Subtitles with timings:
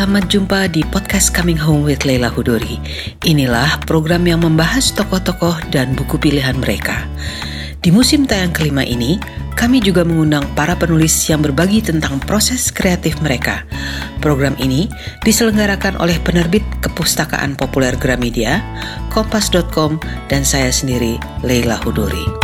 [0.00, 2.80] selamat jumpa di podcast Coming Home with Leila Hudori.
[3.28, 7.04] Inilah program yang membahas tokoh-tokoh dan buku pilihan mereka.
[7.84, 9.20] Di musim tayang kelima ini,
[9.60, 13.68] kami juga mengundang para penulis yang berbagi tentang proses kreatif mereka.
[14.24, 14.88] Program ini
[15.20, 18.64] diselenggarakan oleh penerbit Kepustakaan Populer Gramedia,
[19.12, 20.00] Kompas.com,
[20.32, 22.39] dan saya sendiri, Leila Hudori.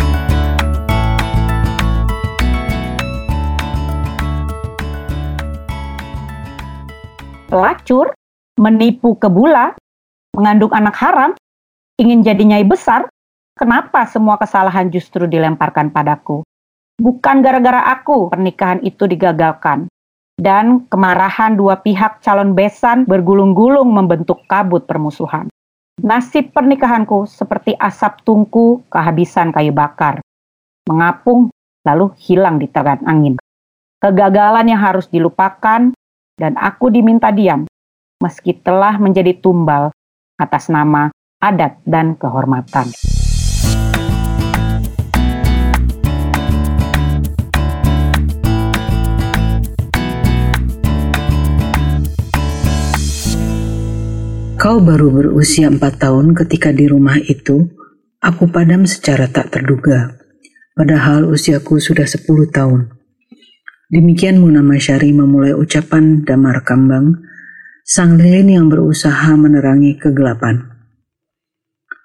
[7.57, 8.13] Pelacur,
[8.61, 9.73] menipu kebula,
[10.37, 11.33] mengandung anak haram,
[11.97, 13.09] ingin jadi nyai besar,
[13.57, 16.45] kenapa semua kesalahan justru dilemparkan padaku?
[17.01, 19.89] Bukan gara-gara aku pernikahan itu digagalkan.
[20.37, 25.49] Dan kemarahan dua pihak calon besan bergulung-gulung membentuk kabut permusuhan.
[25.97, 30.21] Nasib pernikahanku seperti asap tungku kehabisan kayu bakar.
[30.85, 31.49] Mengapung
[31.81, 33.41] lalu hilang di teran angin.
[33.97, 35.96] Kegagalan yang harus dilupakan
[36.37, 37.65] dan aku diminta diam,
[38.21, 39.89] meski telah menjadi tumbal
[40.37, 41.09] atas nama
[41.41, 42.93] adat dan kehormatan.
[54.57, 57.65] Kau baru berusia empat tahun ketika di rumah itu,
[58.21, 60.17] aku padam secara tak terduga.
[60.77, 62.96] Padahal usiaku sudah sepuluh tahun.
[63.87, 67.23] Demikian Muna Masyari memulai ucapan Damar Kambang,
[67.87, 70.59] sang lilin yang berusaha menerangi kegelapan.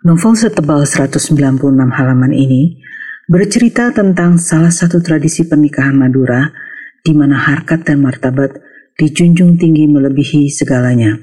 [0.06, 2.78] Novel setebal 196 halaman ini
[3.26, 6.54] bercerita tentang salah satu tradisi pernikahan Madura
[7.02, 8.62] di mana harkat dan martabat
[8.94, 11.18] dijunjung tinggi melebihi segalanya.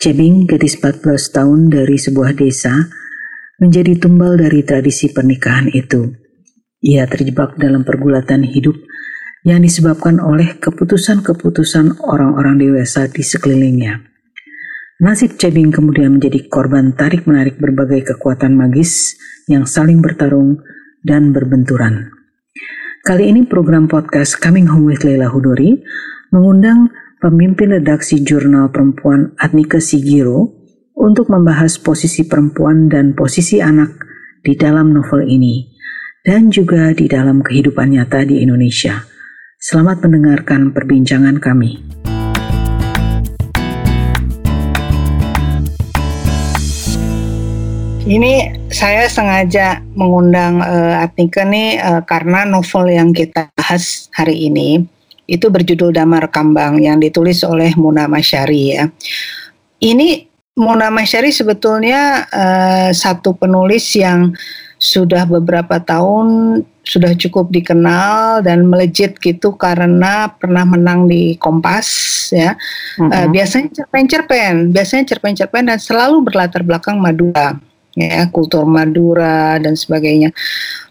[0.00, 2.88] Cebing, gadis 14 tahun dari sebuah desa,
[3.60, 6.08] menjadi tumbal dari tradisi pernikahan itu.
[6.80, 8.80] Ia terjebak dalam pergulatan hidup
[9.44, 14.00] yang disebabkan oleh keputusan-keputusan orang-orang dewasa di sekelilingnya.
[15.04, 20.64] Nasib Cebing kemudian menjadi korban tarik-menarik berbagai kekuatan magis yang saling bertarung
[21.04, 22.08] dan berbenturan.
[23.04, 25.76] Kali ini program podcast Coming Home with Leila Hudori
[26.32, 26.88] mengundang
[27.20, 30.56] pemimpin redaksi jurnal perempuan Atnika Sigiro
[30.96, 33.92] untuk membahas posisi perempuan dan posisi anak
[34.40, 35.68] di dalam novel ini
[36.24, 39.13] dan juga di dalam kehidupan nyata di Indonesia.
[39.64, 41.80] Selamat mendengarkan perbincangan kami.
[48.04, 54.84] Ini saya sengaja mengundang uh, Atnika nih uh, karena novel yang kita bahas hari ini
[55.24, 58.92] itu berjudul Damar Kambang yang ditulis oleh Muna Masyari ya.
[59.80, 60.28] Ini
[60.60, 64.28] Muna Masyari sebetulnya uh, satu penulis yang
[64.84, 71.88] sudah beberapa tahun sudah cukup dikenal dan melejit gitu karena pernah menang di Kompas
[72.28, 72.52] ya.
[73.00, 73.08] Mm-hmm.
[73.08, 77.56] Uh, biasanya cerpen-cerpen, biasanya cerpen-cerpen dan selalu berlatar belakang Madura
[77.96, 80.36] ya, kultur Madura dan sebagainya.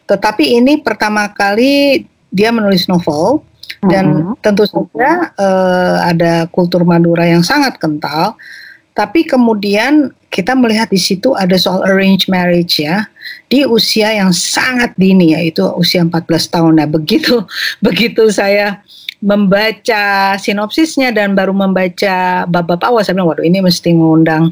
[0.09, 2.01] Tetapi ini pertama kali
[2.33, 3.45] dia menulis novel
[3.85, 4.35] dan mm-hmm.
[4.41, 8.33] tentu saja uh, ada kultur Madura yang sangat kental.
[8.93, 13.05] Tapi kemudian kita melihat di situ ada soal arranged marriage ya
[13.49, 16.73] di usia yang sangat dini yaitu usia 14 tahun.
[16.81, 17.45] Nah, begitu
[17.85, 18.81] begitu saya
[19.23, 24.51] membaca sinopsisnya dan baru membaca bab-bab awal saya bilang waduh ini mesti mengundang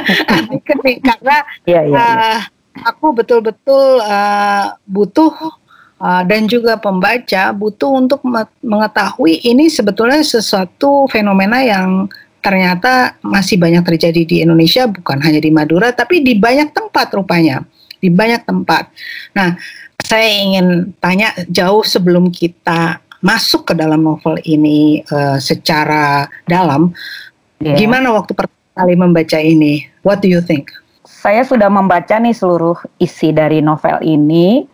[1.12, 1.36] karena
[1.68, 2.00] ya, ya, ya.
[2.00, 2.40] Uh,
[2.88, 5.36] aku betul-betul uh, butuh
[6.00, 8.24] uh, dan juga pembaca butuh untuk
[8.64, 12.08] mengetahui ini sebetulnya sesuatu fenomena yang
[12.42, 17.62] ternyata masih banyak terjadi di Indonesia bukan hanya di Madura tapi di banyak tempat rupanya
[18.02, 18.90] di banyak tempat.
[19.38, 19.54] Nah,
[20.02, 26.90] saya ingin tanya jauh sebelum kita masuk ke dalam novel ini uh, secara dalam,
[27.62, 27.78] yeah.
[27.78, 29.86] gimana waktu pertama kali membaca ini?
[30.02, 30.74] What do you think?
[31.06, 34.66] Saya sudah membaca nih seluruh isi dari novel ini.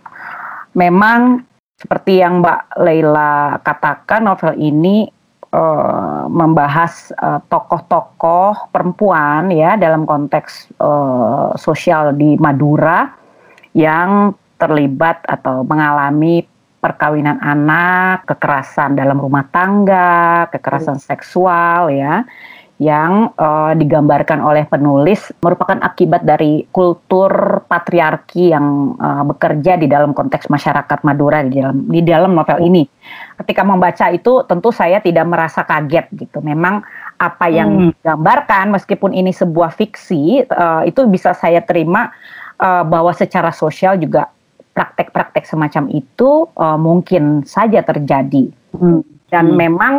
[0.73, 1.44] Memang
[1.76, 5.05] seperti yang Mbak Leila katakan, novel ini
[5.53, 7.12] uh, membahas
[7.49, 13.09] tokoh tokoh-tokoh perempuan ya dalam konteks uh, sosial di Madura
[13.77, 16.43] yang terlibat atau mengalami
[16.79, 22.23] perkawinan anak, kekerasan dalam rumah tangga, kekerasan seksual ya
[22.78, 30.14] yang uh, digambarkan oleh penulis merupakan akibat dari kultur patriarki yang uh, bekerja di dalam
[30.14, 32.86] konteks masyarakat Madura di dalam di dalam novel ini.
[33.42, 36.38] Ketika membaca itu tentu saya tidak merasa kaget gitu.
[36.38, 36.86] Memang
[37.19, 37.98] apa yang hmm.
[37.98, 42.14] digambarkan meskipun ini sebuah fiksi uh, itu bisa saya terima
[42.62, 44.30] uh, bahwa secara sosial juga
[44.70, 48.54] praktek-praktek semacam itu uh, mungkin saja terjadi.
[48.70, 49.02] Hmm.
[49.34, 49.58] Dan hmm.
[49.58, 49.94] memang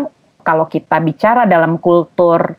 [0.50, 2.58] kalau kita bicara dalam kultur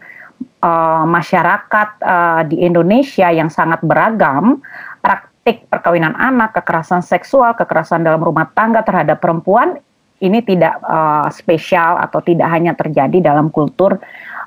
[0.62, 4.62] uh, masyarakat uh, di Indonesia yang sangat beragam,
[5.02, 9.74] praktik perkawinan anak, kekerasan seksual, kekerasan dalam rumah tangga terhadap perempuan
[10.22, 13.98] ini tidak uh, spesial atau tidak hanya terjadi dalam kultur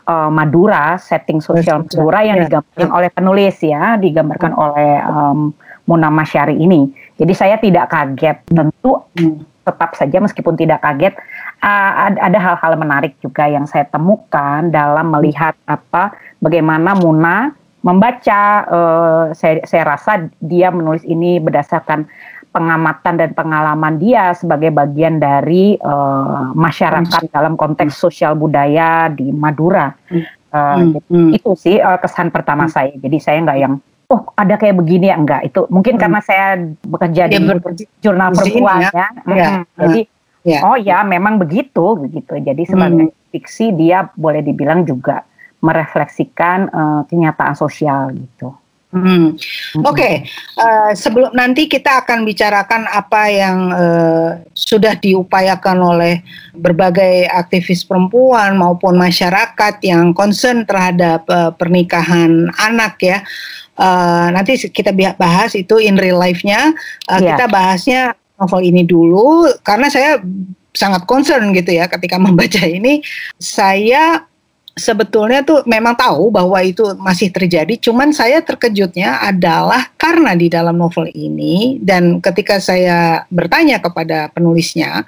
[0.07, 2.43] uh, Madura, setting sosial Madura yang ya.
[2.47, 5.51] digambarkan oleh penulis ya, digambarkan oleh um,
[5.83, 6.87] Muna Masyari ini.
[7.19, 9.52] Jadi saya tidak kaget, tentu hmm.
[9.63, 11.15] Tetap saja meskipun tidak kaget
[11.63, 16.13] uh, ada hal-hal menarik juga yang saya temukan dalam melihat apa
[16.43, 18.41] bagaimana Muna membaca.
[18.71, 22.07] Uh, saya, saya rasa dia menulis ini berdasarkan
[22.53, 27.33] pengamatan dan pengalaman dia sebagai bagian dari uh, masyarakat hmm.
[27.33, 29.91] dalam konteks sosial budaya di Madura.
[30.53, 31.33] Uh, hmm.
[31.33, 32.73] Itu sih uh, kesan pertama hmm.
[32.73, 32.93] saya.
[32.93, 33.75] Jadi saya nggak yang
[34.13, 36.01] oh ada kayak begini ya enggak itu mungkin hmm.
[36.05, 37.37] karena saya bekerja di
[37.97, 39.07] jurnal perempuan ya, ya.
[39.25, 39.49] ya.
[39.49, 39.63] Hmm.
[39.81, 40.01] jadi
[40.45, 40.59] ya.
[40.61, 43.31] oh ya memang begitu begitu jadi sebagai hmm.
[43.33, 45.25] fiksi dia boleh dibilang juga
[45.65, 48.53] merefleksikan uh, kenyataan sosial gitu
[48.93, 49.33] Hmm.
[49.81, 50.15] Oke, okay.
[50.61, 56.21] uh, eh, sebelum nanti kita akan bicarakan apa yang uh, sudah diupayakan oleh
[56.53, 63.25] berbagai aktivis perempuan maupun masyarakat yang concern terhadap uh, pernikahan anak ya.
[63.73, 66.73] Uh, nanti kita bahas itu in real life-nya.
[67.09, 67.33] Uh, yeah.
[67.33, 68.01] Kita bahasnya
[68.37, 70.21] novel ini dulu karena saya
[70.73, 73.01] sangat concern gitu ya ketika membaca ini.
[73.37, 74.25] Saya
[74.73, 80.81] sebetulnya tuh memang tahu bahwa itu masih terjadi, cuman saya terkejutnya adalah karena di dalam
[80.81, 85.05] novel ini dan ketika saya bertanya kepada penulisnya,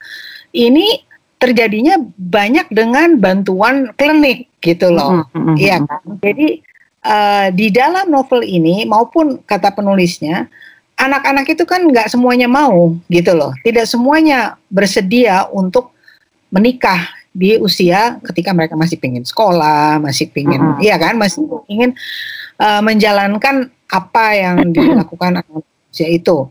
[0.53, 1.01] ini
[1.41, 5.55] terjadinya banyak dengan bantuan klinik gitu loh, mm -hmm.
[5.57, 6.01] iya kan?
[6.21, 6.61] Jadi
[7.05, 10.49] uh, di dalam novel ini maupun kata penulisnya,
[10.97, 15.93] anak-anak itu kan nggak semuanya mau gitu loh, tidak semuanya bersedia untuk
[16.49, 17.05] menikah
[17.35, 20.83] di usia ketika mereka masih pengen sekolah, masih pengen, uh -huh.
[20.83, 21.91] iya kan, masih ingin
[22.57, 26.47] uh, menjalankan apa yang dilakukan anak usia itu.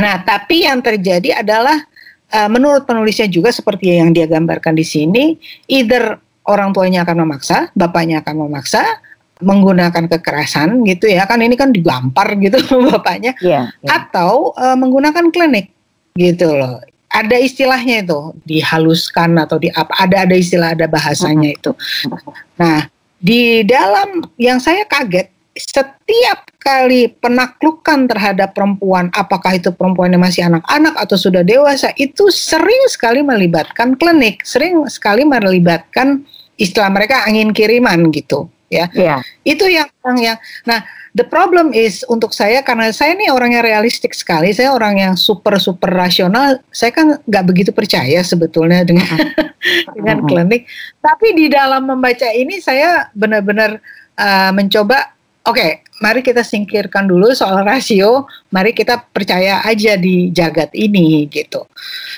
[0.00, 1.76] Nah, tapi yang terjadi adalah
[2.32, 5.36] uh, menurut penulisnya juga seperti yang dia gambarkan di sini,
[5.68, 6.16] either
[6.48, 8.82] orang tuanya akan memaksa, bapaknya akan memaksa,
[9.40, 11.24] menggunakan kekerasan gitu ya.
[11.24, 12.58] Kan ini kan digampar gitu
[12.92, 13.32] bapaknya.
[13.40, 13.90] Yeah, yeah.
[13.90, 15.72] atau uh, menggunakan klinik
[16.18, 16.82] gitu loh.
[17.12, 21.76] Ada istilahnya itu dihaluskan atau di apa ada ada istilah ada bahasanya itu.
[22.56, 22.88] Nah
[23.20, 30.48] di dalam yang saya kaget setiap kali penaklukan terhadap perempuan, apakah itu perempuan yang masih
[30.48, 36.24] anak-anak atau sudah dewasa, itu sering sekali melibatkan klinik, sering sekali melibatkan
[36.56, 38.88] istilah mereka angin kiriman gitu, ya.
[38.96, 39.20] Yeah.
[39.44, 40.80] Itu yang yang nah
[41.12, 45.60] The problem is untuk saya karena saya ini orangnya realistik sekali, saya orang yang super
[45.60, 46.56] super rasional.
[46.72, 49.20] Saya kan nggak begitu percaya sebetulnya dengan
[49.96, 50.64] dengan klinik.
[51.04, 53.76] Tapi di dalam membaca ini saya benar-benar
[54.16, 55.70] uh, mencoba Oke, okay,
[56.02, 58.26] mari kita singkirkan dulu soal rasio.
[58.50, 61.62] Mari kita percaya aja di jagat ini gitu.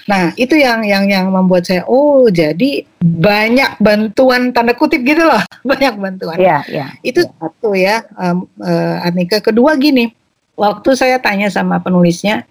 [0.09, 5.45] Nah, itu yang yang yang membuat saya oh, jadi banyak bantuan tanda kutip gitu loh.
[5.69, 6.37] Banyak bantuan.
[6.41, 6.87] Iya, iya.
[7.05, 7.33] Itu ya.
[7.37, 9.45] satu ya, um, uh, Anika.
[9.45, 10.13] Kedua gini,
[10.57, 12.49] waktu saya tanya sama penulisnya,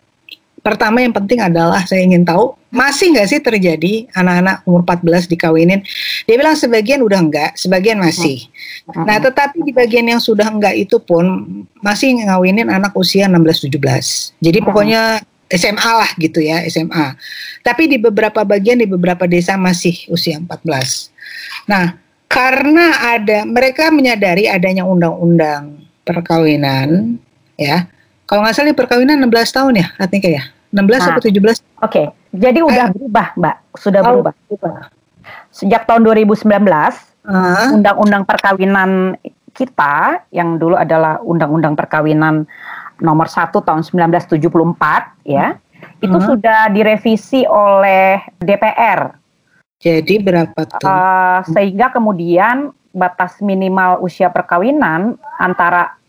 [0.62, 5.86] pertama yang penting adalah saya ingin tahu masih nggak sih terjadi anak-anak umur 14 dikawinin?
[6.26, 8.50] Dia bilang sebagian udah enggak, sebagian masih.
[8.90, 9.06] Hmm.
[9.06, 11.24] Nah, tetapi di bagian yang sudah enggak itu pun
[11.86, 13.78] masih ngawinin anak usia 16-17.
[14.42, 14.66] Jadi hmm.
[14.66, 15.02] pokoknya
[15.54, 17.14] SMA lah gitu ya, SMA.
[17.62, 21.14] Tapi di beberapa bagian di beberapa desa masih usia 14.
[21.70, 27.22] Nah, karena ada mereka menyadari adanya undang-undang perkawinan
[27.54, 27.86] ya
[28.34, 30.44] kalau nggak salah perkawinan 16 tahun ya, artinya ya.
[30.74, 31.73] 16 nah, atau 17?
[31.84, 32.06] Oke, okay.
[32.32, 33.56] jadi udah eh, berubah, Mbak.
[33.76, 34.34] Sudah oh, berubah.
[34.48, 34.88] berubah.
[35.52, 36.48] Sejak tahun 2019,
[37.76, 38.28] undang-undang uh.
[38.28, 39.20] perkawinan
[39.52, 42.48] kita yang dulu adalah undang-undang perkawinan
[43.04, 45.60] nomor 1 tahun 1974 ya.
[46.00, 46.24] Itu uh.
[46.24, 49.20] sudah direvisi oleh DPR.
[49.84, 50.88] Jadi berapa tuh?
[50.88, 56.00] Uh, sehingga kemudian batas minimal usia perkawinan antara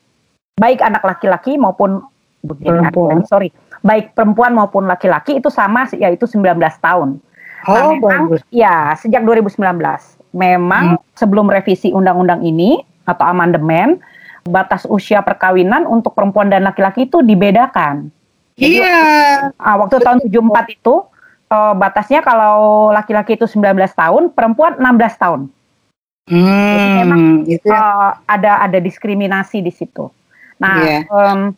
[0.54, 2.06] baik anak laki-laki maupun
[2.44, 3.24] perempuan.
[3.26, 3.50] sorry,
[3.84, 7.20] baik perempuan maupun laki-laki itu sama yaitu 19 tahun.
[7.64, 8.40] Oh, nah, memang, bagus.
[8.48, 9.60] Ya, sejak 2019.
[10.34, 11.00] Memang hmm.
[11.14, 14.00] sebelum revisi undang-undang ini atau amandemen,
[14.48, 18.08] batas usia perkawinan untuk perempuan dan laki-laki itu dibedakan.
[18.56, 19.50] Iya.
[19.52, 19.76] Yeah.
[19.76, 20.94] waktu tahun 74 itu
[21.50, 25.40] uh, batasnya kalau laki-laki itu 19 tahun, perempuan 16 tahun.
[26.24, 27.76] Hmm, Jadi memang itu ya.
[27.76, 30.08] uh, ada ada diskriminasi di situ.
[30.56, 31.02] Nah, yeah.
[31.12, 31.52] um,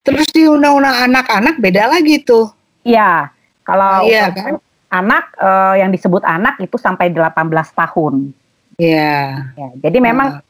[0.00, 2.48] terus di undang-undang anak-anak beda lagi tuh.
[2.84, 3.28] Iya,
[3.64, 4.56] kalau iya kan?
[4.90, 7.36] anak uh, yang disebut anak itu sampai 18
[7.76, 8.34] tahun.
[8.80, 9.52] Iya.
[9.54, 10.42] Ya, jadi memang uh.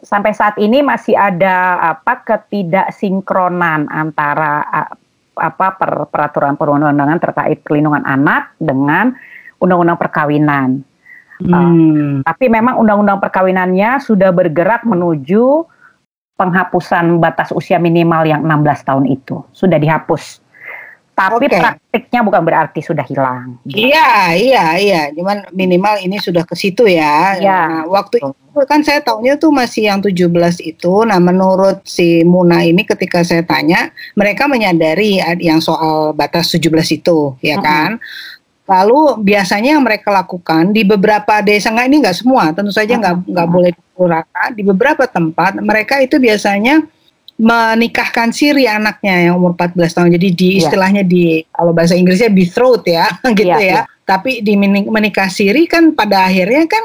[0.00, 4.64] sampai saat ini masih ada apa ketidaksinkronan antara
[5.36, 9.12] apa per, peraturan perundang-undangan terkait perlindungan anak dengan
[9.60, 10.80] undang-undang perkawinan.
[11.36, 11.52] Hmm.
[11.52, 15.68] Uh, tapi memang undang-undang perkawinannya sudah bergerak menuju
[16.36, 20.46] penghapusan batas usia minimal yang 16 tahun itu sudah dihapus
[21.16, 21.56] tapi okay.
[21.56, 23.56] praktiknya bukan berarti sudah hilang.
[23.64, 25.02] Iya, iya, iya.
[25.16, 27.40] Cuman minimal ini sudah ke situ ya.
[27.40, 27.48] Iya.
[27.48, 30.28] Nah, waktu itu kan saya tahunya tuh masih yang 17
[30.60, 30.92] itu.
[31.08, 36.68] Nah, menurut si Muna ini ketika saya tanya, mereka menyadari yang soal batas 17
[37.00, 37.96] itu, ya kan?
[38.66, 43.30] Lalu biasanya yang mereka lakukan di beberapa desa nggak ini nggak semua, tentu saja nggak
[43.30, 44.48] nggak boleh dikurangkan.
[44.58, 46.82] Di beberapa tempat mereka itu biasanya
[47.36, 50.08] menikahkan siri anaknya yang umur 14 tahun.
[50.18, 50.60] Jadi di iya.
[50.66, 53.06] istilahnya di kalau bahasa Inggrisnya betrothed ya,
[53.38, 53.72] gitu yeah, ya.
[53.80, 53.84] Yeah.
[54.02, 56.84] Tapi di menikah siri kan pada akhirnya kan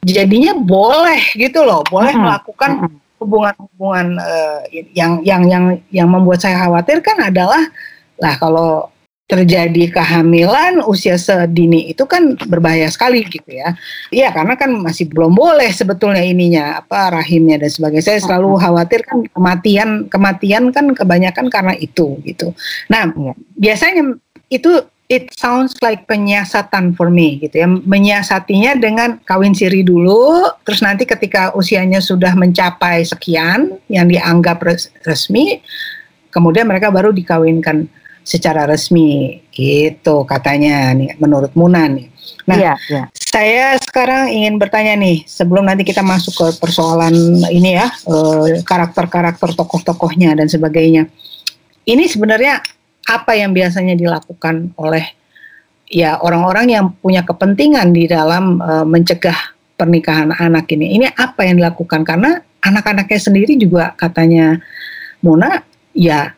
[0.00, 2.24] jadinya boleh gitu loh, boleh mm -hmm.
[2.24, 2.70] melakukan
[3.20, 4.64] hubungan-hubungan uh,
[4.96, 7.60] yang yang yang yang membuat saya khawatir kan adalah
[8.16, 8.88] lah kalau
[9.30, 13.78] terjadi kehamilan usia sedini itu kan berbahaya sekali gitu ya.
[14.10, 18.10] Iya karena kan masih belum boleh sebetulnya ininya apa rahimnya dan sebagainya.
[18.10, 22.50] Saya selalu khawatir kan kematian kematian kan kebanyakan karena itu gitu.
[22.90, 23.32] Nah ya.
[23.54, 24.18] biasanya
[24.50, 27.70] itu it sounds like penyiasatan for me gitu ya.
[27.70, 34.62] Menyiasatinya dengan kawin siri dulu, terus nanti ketika usianya sudah mencapai sekian yang dianggap
[35.06, 35.62] resmi,
[36.30, 37.90] kemudian mereka baru dikawinkan
[38.22, 42.08] secara resmi gitu katanya nih menurut Muna nih.
[42.48, 43.04] Nah, iya, iya.
[43.14, 47.14] saya sekarang ingin bertanya nih sebelum nanti kita masuk ke persoalan
[47.52, 51.06] ini ya eh, karakter-karakter tokoh-tokohnya dan sebagainya.
[51.86, 52.60] Ini sebenarnya
[53.10, 55.04] apa yang biasanya dilakukan oleh
[55.90, 60.94] ya orang-orang yang punya kepentingan di dalam uh, mencegah pernikahan anak ini.
[61.00, 64.62] Ini apa yang dilakukan karena anak-anaknya sendiri juga katanya
[65.20, 65.60] Muna
[65.92, 66.32] ya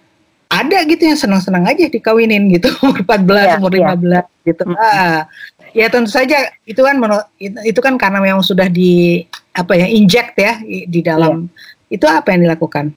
[0.52, 4.22] ada gitu yang senang-senang aja dikawinin gitu umur 14 ya, umur 15 ya.
[4.44, 4.76] gitu hmm.
[4.76, 5.18] ah,
[5.72, 7.00] ya tentu saja itu kan
[7.40, 9.24] itu kan karena memang sudah di
[9.56, 11.48] apa ya inject ya di dalam
[11.88, 11.96] ya.
[11.96, 12.92] itu apa yang dilakukan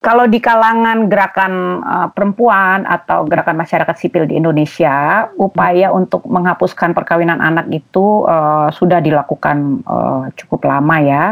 [0.00, 6.96] kalau di kalangan gerakan uh, perempuan atau gerakan masyarakat sipil di Indonesia, upaya untuk menghapuskan
[6.96, 11.24] perkawinan anak itu uh, sudah dilakukan uh, cukup lama ya,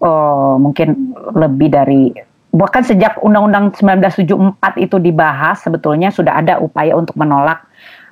[0.00, 2.08] uh, mungkin lebih dari
[2.50, 7.62] bahkan sejak Undang-Undang 1974 itu dibahas sebetulnya sudah ada upaya untuk menolak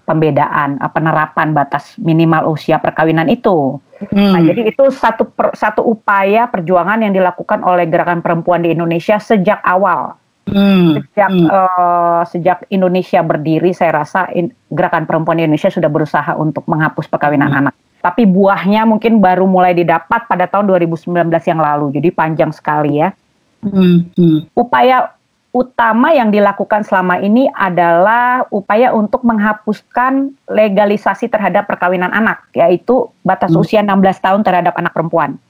[0.08, 3.76] pembedaan penerapan batas minimal usia perkawinan itu.
[4.08, 4.32] Hmm.
[4.32, 9.20] Nah, jadi itu satu per, satu upaya perjuangan yang dilakukan oleh gerakan perempuan di Indonesia
[9.20, 10.16] sejak awal.
[10.48, 10.96] Hmm.
[10.96, 11.48] Sejak hmm.
[11.52, 17.04] Uh, sejak Indonesia berdiri, saya rasa in, gerakan perempuan di Indonesia sudah berusaha untuk menghapus
[17.10, 17.60] perkawinan hmm.
[17.60, 17.74] anak.
[17.98, 21.92] Tapi buahnya mungkin baru mulai didapat pada tahun 2019 yang lalu.
[22.00, 23.12] Jadi panjang sekali ya.
[23.62, 24.54] Hmm, hmm.
[24.54, 25.18] Upaya
[25.50, 33.50] utama yang dilakukan selama ini adalah upaya untuk menghapuskan legalisasi terhadap perkawinan anak, yaitu batas
[33.50, 33.62] hmm.
[33.62, 35.40] usia 16 tahun terhadap anak perempuan.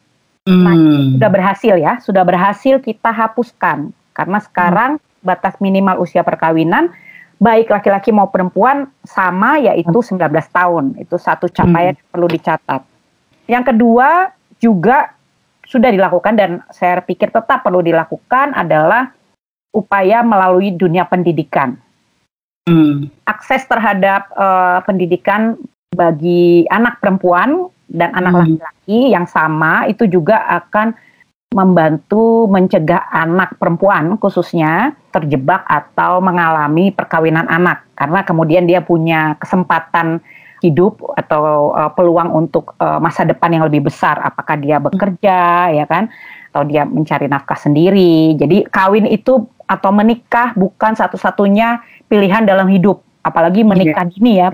[0.49, 0.65] Hmm.
[0.65, 0.75] Nah,
[1.19, 5.27] sudah berhasil ya, sudah berhasil kita hapuskan karena sekarang hmm.
[5.27, 6.89] batas minimal usia perkawinan
[7.39, 10.33] baik laki-laki mau perempuan sama yaitu 19 hmm.
[10.51, 10.85] tahun.
[10.99, 12.01] Itu satu capaian hmm.
[12.01, 12.83] yang perlu dicatat.
[13.49, 14.09] Yang kedua
[14.59, 15.18] juga
[15.69, 19.13] sudah dilakukan dan saya pikir tetap perlu dilakukan adalah
[19.77, 21.77] upaya melalui dunia pendidikan.
[22.65, 23.13] Hmm.
[23.29, 25.61] Akses terhadap uh, pendidikan
[25.93, 28.41] bagi anak perempuan dan anak hmm.
[28.41, 29.13] laki-laki hmm.
[29.13, 30.97] yang sama itu juga akan
[31.49, 40.21] membantu mencegah anak perempuan khususnya terjebak atau mengalami perkawinan anak karena kemudian dia punya kesempatan
[40.65, 45.85] hidup atau uh, peluang untuk uh, masa depan yang lebih besar apakah dia bekerja ya
[45.87, 46.11] kan
[46.51, 53.05] atau dia mencari nafkah sendiri jadi kawin itu atau menikah bukan satu-satunya pilihan dalam hidup
[53.29, 53.69] apalagi iya.
[53.69, 54.13] menikah yeah.
[54.17, 54.49] dini ya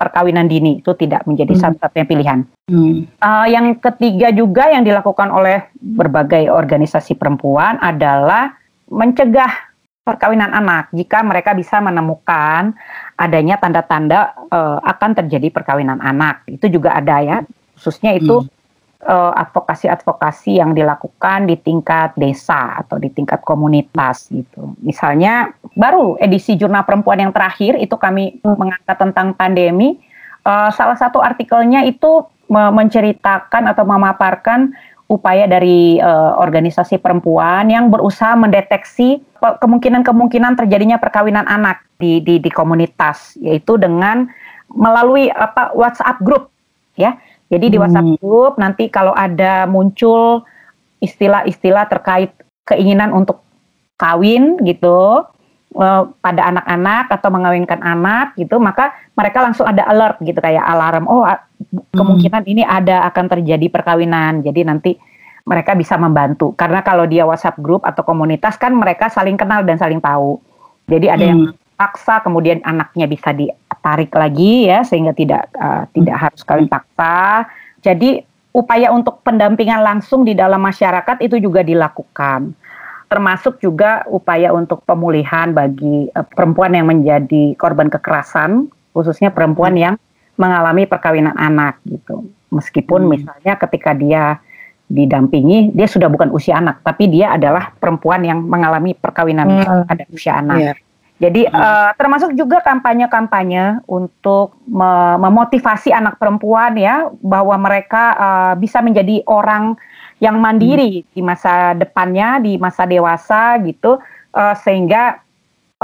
[0.00, 1.60] perkawinan dini itu tidak menjadi hmm.
[1.60, 2.38] satu-satunya pilihan.
[2.70, 3.04] Hmm.
[3.20, 8.56] Uh, yang ketiga juga yang dilakukan oleh berbagai organisasi perempuan adalah
[8.88, 9.73] mencegah
[10.04, 10.92] perkawinan anak.
[10.92, 12.76] Jika mereka bisa menemukan
[13.16, 16.44] adanya tanda-tanda uh, akan terjadi perkawinan anak.
[16.46, 17.40] Itu juga ada ya.
[17.74, 19.08] Khususnya itu hmm.
[19.08, 24.76] uh, advokasi-advokasi yang dilakukan di tingkat desa atau di tingkat komunitas gitu.
[24.84, 28.54] Misalnya baru edisi jurnal perempuan yang terakhir itu kami hmm.
[28.60, 29.96] mengangkat tentang pandemi.
[30.44, 38.32] Uh, salah satu artikelnya itu menceritakan atau memaparkan upaya dari uh, organisasi perempuan yang berusaha
[38.34, 44.24] mendeteksi kemungkinan-kemungkinan terjadinya perkawinan anak di, di di komunitas yaitu dengan
[44.72, 46.48] melalui apa WhatsApp group
[46.96, 47.16] ya.
[47.52, 48.20] Jadi di WhatsApp hmm.
[48.24, 50.42] group nanti kalau ada muncul
[51.04, 52.32] istilah-istilah terkait
[52.64, 53.44] keinginan untuk
[54.00, 55.22] kawin gitu
[56.22, 61.10] pada anak-anak atau mengawinkan anak gitu, maka mereka langsung ada alert gitu kayak alarm.
[61.10, 61.26] Oh,
[61.90, 62.52] kemungkinan hmm.
[62.54, 64.46] ini ada akan terjadi perkawinan.
[64.46, 64.94] Jadi nanti
[65.42, 66.54] mereka bisa membantu.
[66.54, 70.38] Karena kalau dia WhatsApp group atau komunitas kan mereka saling kenal dan saling tahu.
[70.86, 71.30] Jadi ada hmm.
[71.30, 71.42] yang
[71.74, 77.50] paksa kemudian anaknya bisa ditarik lagi ya sehingga tidak uh, tidak harus kawin paksa.
[77.82, 78.22] Jadi
[78.54, 82.54] upaya untuk pendampingan langsung di dalam masyarakat itu juga dilakukan.
[83.14, 89.94] Termasuk juga upaya untuk pemulihan bagi uh, perempuan yang menjadi korban kekerasan, khususnya perempuan yang
[90.34, 92.26] mengalami perkawinan anak gitu.
[92.50, 93.10] Meskipun hmm.
[93.14, 94.42] misalnya ketika dia
[94.90, 99.86] didampingi, dia sudah bukan usia anak, tapi dia adalah perempuan yang mengalami perkawinan hmm.
[99.86, 100.58] pada usia anak.
[100.58, 100.76] Yeah.
[101.22, 101.54] Jadi hmm.
[101.54, 109.22] uh, termasuk juga kampanye-kampanye untuk me memotivasi anak perempuan ya bahwa mereka uh, bisa menjadi
[109.30, 109.78] orang
[110.24, 111.06] yang mandiri hmm.
[111.12, 114.00] di masa depannya, di masa dewasa gitu,
[114.32, 115.20] uh, sehingga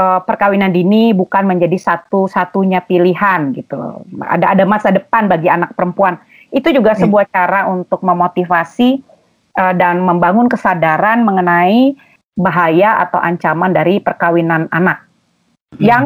[0.00, 4.00] uh, perkawinan dini bukan menjadi satu-satunya pilihan gitu.
[4.24, 6.16] Ada ada masa depan bagi anak perempuan
[6.50, 7.06] itu juga okay.
[7.06, 8.98] sebuah cara untuk memotivasi
[9.60, 11.94] uh, dan membangun kesadaran mengenai
[12.34, 15.04] bahaya atau ancaman dari perkawinan anak
[15.76, 15.84] hmm.
[15.84, 16.04] yang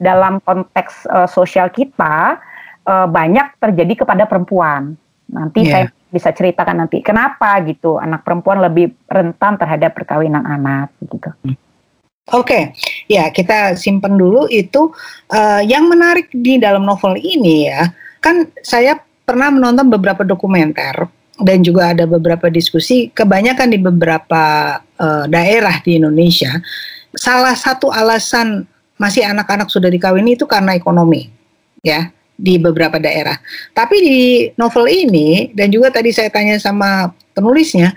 [0.00, 2.40] dalam konteks uh, sosial kita
[2.88, 4.98] uh, banyak terjadi kepada perempuan.
[5.30, 5.70] Nanti yeah.
[5.70, 11.34] saya bisa ceritakan nanti kenapa gitu anak perempuan lebih rentan terhadap perkawinan anak gitu.
[11.44, 11.52] Oke,
[12.30, 12.62] okay.
[13.10, 14.94] ya kita simpan dulu itu
[15.34, 17.90] uh, yang menarik di dalam novel ini ya.
[18.22, 21.04] Kan saya pernah menonton beberapa dokumenter
[21.42, 26.62] dan juga ada beberapa diskusi kebanyakan di beberapa uh, daerah di Indonesia
[27.14, 28.66] salah satu alasan
[28.98, 31.30] masih anak-anak sudah dikawini itu karena ekonomi
[31.82, 33.38] ya di beberapa daerah.
[33.72, 34.20] Tapi di
[34.58, 37.94] novel ini dan juga tadi saya tanya sama penulisnya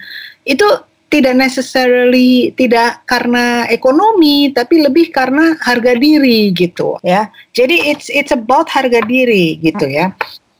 [0.47, 0.65] itu
[1.07, 7.31] tidak necessarily tidak karena ekonomi tapi lebih karena harga diri gitu ya.
[7.55, 10.11] Jadi it's it's about harga diri gitu ya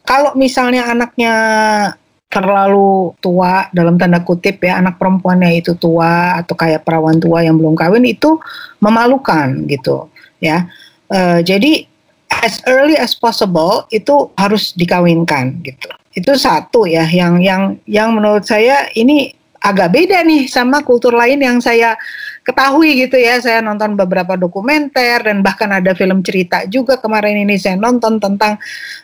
[0.07, 1.35] kalau misalnya anaknya
[2.31, 7.59] terlalu tua dalam tanda kutip ya anak perempuannya itu tua atau kayak perawan tua yang
[7.59, 8.39] belum kawin itu
[8.79, 10.07] memalukan gitu
[10.39, 10.67] ya
[11.11, 11.87] uh, jadi
[12.43, 18.41] as early as possible itu harus dikawinkan gitu itu satu ya yang yang yang menurut
[18.41, 21.97] saya ini agak beda nih sama kultur lain yang saya
[22.47, 23.37] ketahui gitu ya.
[23.43, 28.55] Saya nonton beberapa dokumenter dan bahkan ada film cerita juga kemarin ini saya nonton tentang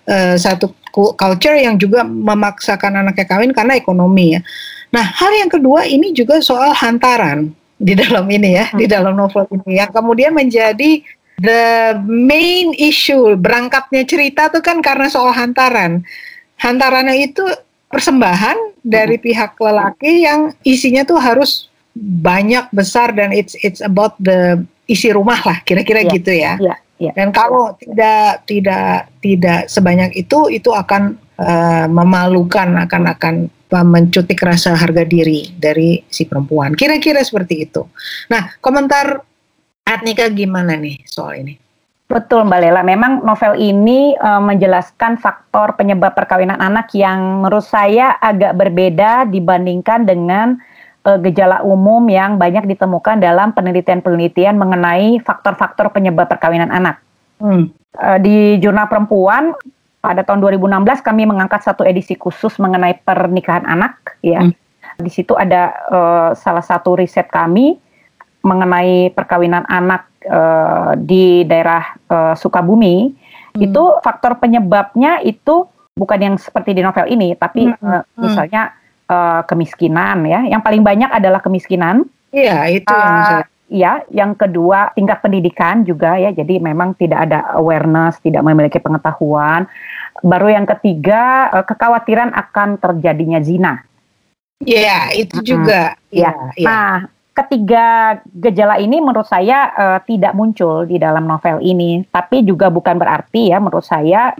[0.07, 4.41] uh, satu culture yang juga memaksakan anaknya kawin karena ekonomi ya.
[4.93, 7.49] Nah, hal yang kedua ini juga soal hantaran
[7.81, 8.77] di dalam ini ya, hmm.
[8.77, 11.01] di dalam novel ini yang kemudian menjadi
[11.39, 16.05] the main issue berangkatnya cerita tuh kan karena soal hantaran.
[16.61, 17.43] Hantarannya itu
[17.89, 19.25] persembahan dari hmm.
[19.25, 24.57] pihak lelaki yang isinya tuh harus banyak besar dan it's it's about the
[24.89, 26.13] isi rumah lah kira-kira yeah.
[26.13, 26.53] gitu ya.
[26.57, 26.77] Yeah.
[27.01, 27.13] Yeah.
[27.17, 33.33] Dan kalau tidak tidak tidak sebanyak itu itu akan uh, memalukan akan akan
[33.81, 36.77] mencutik rasa harga diri dari si perempuan.
[36.77, 37.81] Kira-kira seperti itu.
[38.29, 39.25] Nah, komentar
[39.83, 41.63] Atnika gimana nih soal ini?
[42.07, 48.19] Betul Mbak Lela, memang novel ini uh, menjelaskan faktor penyebab perkawinan anak yang menurut saya
[48.21, 50.61] agak berbeda dibandingkan dengan
[51.09, 57.01] uh, gejala umum yang banyak ditemukan dalam penelitian-penelitian mengenai faktor-faktor penyebab perkawinan anak.
[57.41, 57.73] Hmm.
[57.97, 59.55] Uh, di Jurnal Perempuan
[60.03, 64.21] pada tahun 2016 kami mengangkat satu edisi khusus mengenai pernikahan anak.
[64.21, 64.53] Ya, hmm.
[65.01, 67.82] di situ ada uh, salah satu riset kami
[68.43, 73.09] mengenai perkawinan anak uh, di daerah uh, Sukabumi.
[73.55, 73.59] Hmm.
[73.63, 77.79] Itu faktor penyebabnya itu bukan yang seperti di novel ini, tapi hmm.
[77.79, 78.75] uh, misalnya
[79.07, 80.43] uh, kemiskinan ya.
[80.45, 82.03] Yang paling banyak adalah kemiskinan.
[82.35, 86.29] Iya, itu uh, yang Ya, yang kedua tingkat pendidikan juga ya.
[86.29, 89.65] Jadi memang tidak ada awareness, tidak memiliki pengetahuan.
[90.21, 93.81] Baru yang ketiga uh, kekhawatiran akan terjadinya zina.
[94.61, 95.47] Iya, itu hmm.
[95.47, 95.97] juga.
[96.13, 96.53] Iya.
[96.53, 96.65] Ya.
[96.69, 96.93] Nah,
[97.33, 102.95] ketiga gejala ini menurut saya uh, tidak muncul di dalam novel ini, tapi juga bukan
[102.95, 104.37] berarti ya menurut saya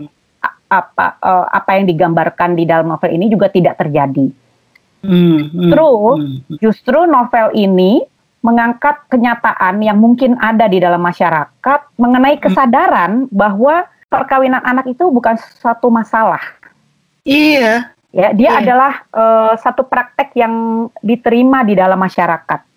[0.70, 4.30] apa uh, apa yang digambarkan di dalam novel ini juga tidak terjadi.
[5.04, 6.58] Hmm, hmm, Terus hmm.
[6.64, 8.06] justru novel ini
[8.44, 12.44] mengangkat kenyataan yang mungkin ada di dalam masyarakat mengenai hmm.
[12.46, 16.42] kesadaran bahwa perkawinan anak itu bukan suatu masalah.
[17.26, 17.90] Iya.
[18.14, 18.62] Ya, dia iya.
[18.62, 22.73] adalah uh, satu praktek yang diterima di dalam masyarakat.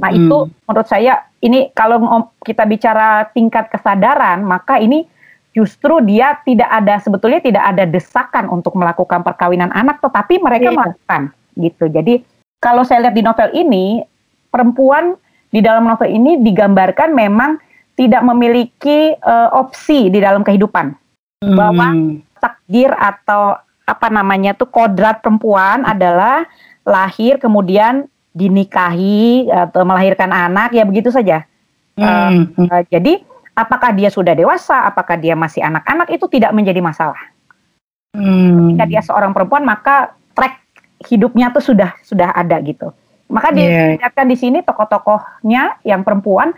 [0.00, 0.18] Nah, hmm.
[0.24, 2.00] itu menurut saya ini kalau
[2.40, 5.04] kita bicara tingkat kesadaran, maka ini
[5.52, 10.76] justru dia tidak ada sebetulnya tidak ada desakan untuk melakukan perkawinan anak tetapi mereka yeah.
[10.76, 11.22] melakukan
[11.60, 11.84] gitu.
[11.92, 12.24] Jadi
[12.56, 14.00] kalau saya lihat di novel ini
[14.48, 15.12] perempuan
[15.52, 17.60] di dalam novel ini digambarkan memang
[17.92, 20.96] tidak memiliki uh, opsi di dalam kehidupan.
[21.44, 21.52] Hmm.
[21.52, 21.92] Bahwa
[22.40, 26.48] takdir atau apa namanya tuh kodrat perempuan adalah
[26.88, 31.44] lahir kemudian dinikahi atau melahirkan anak ya begitu saja.
[31.96, 32.48] Hmm.
[32.56, 33.20] Uh, uh, jadi
[33.52, 37.20] apakah dia sudah dewasa, apakah dia masih anak-anak itu tidak menjadi masalah.
[38.16, 38.72] Hmm.
[38.72, 40.60] Ketika dia seorang perempuan maka track
[41.08, 42.92] hidupnya tuh sudah sudah ada gitu.
[43.32, 43.96] Maka yeah.
[43.96, 46.52] dilihatkan di sini tokoh-tokohnya yang perempuan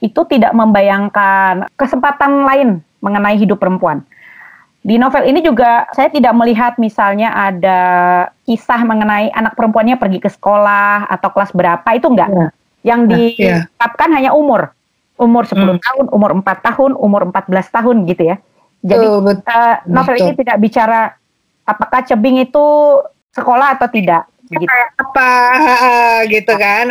[0.00, 2.68] itu tidak membayangkan kesempatan lain
[3.02, 4.06] mengenai hidup perempuan.
[4.80, 7.80] Di novel ini juga saya tidak melihat misalnya ada
[8.48, 12.30] kisah mengenai anak perempuannya pergi ke sekolah atau kelas berapa itu enggak.
[12.32, 12.50] Yeah.
[12.80, 13.12] Yang iya.
[13.12, 14.16] ditetapkan yeah.
[14.16, 14.72] hanya umur
[15.20, 15.78] umur 10 hmm.
[15.84, 18.36] tahun, umur 4 tahun, umur 14 tahun gitu ya.
[18.80, 20.24] Jadi oh, betul, uh, novel betul.
[20.24, 21.00] ini tidak bicara
[21.68, 22.66] apakah cebing itu
[23.36, 24.24] sekolah atau tidak.
[24.48, 24.66] Gitu.
[24.96, 25.30] Apa
[26.32, 26.88] gitu kan?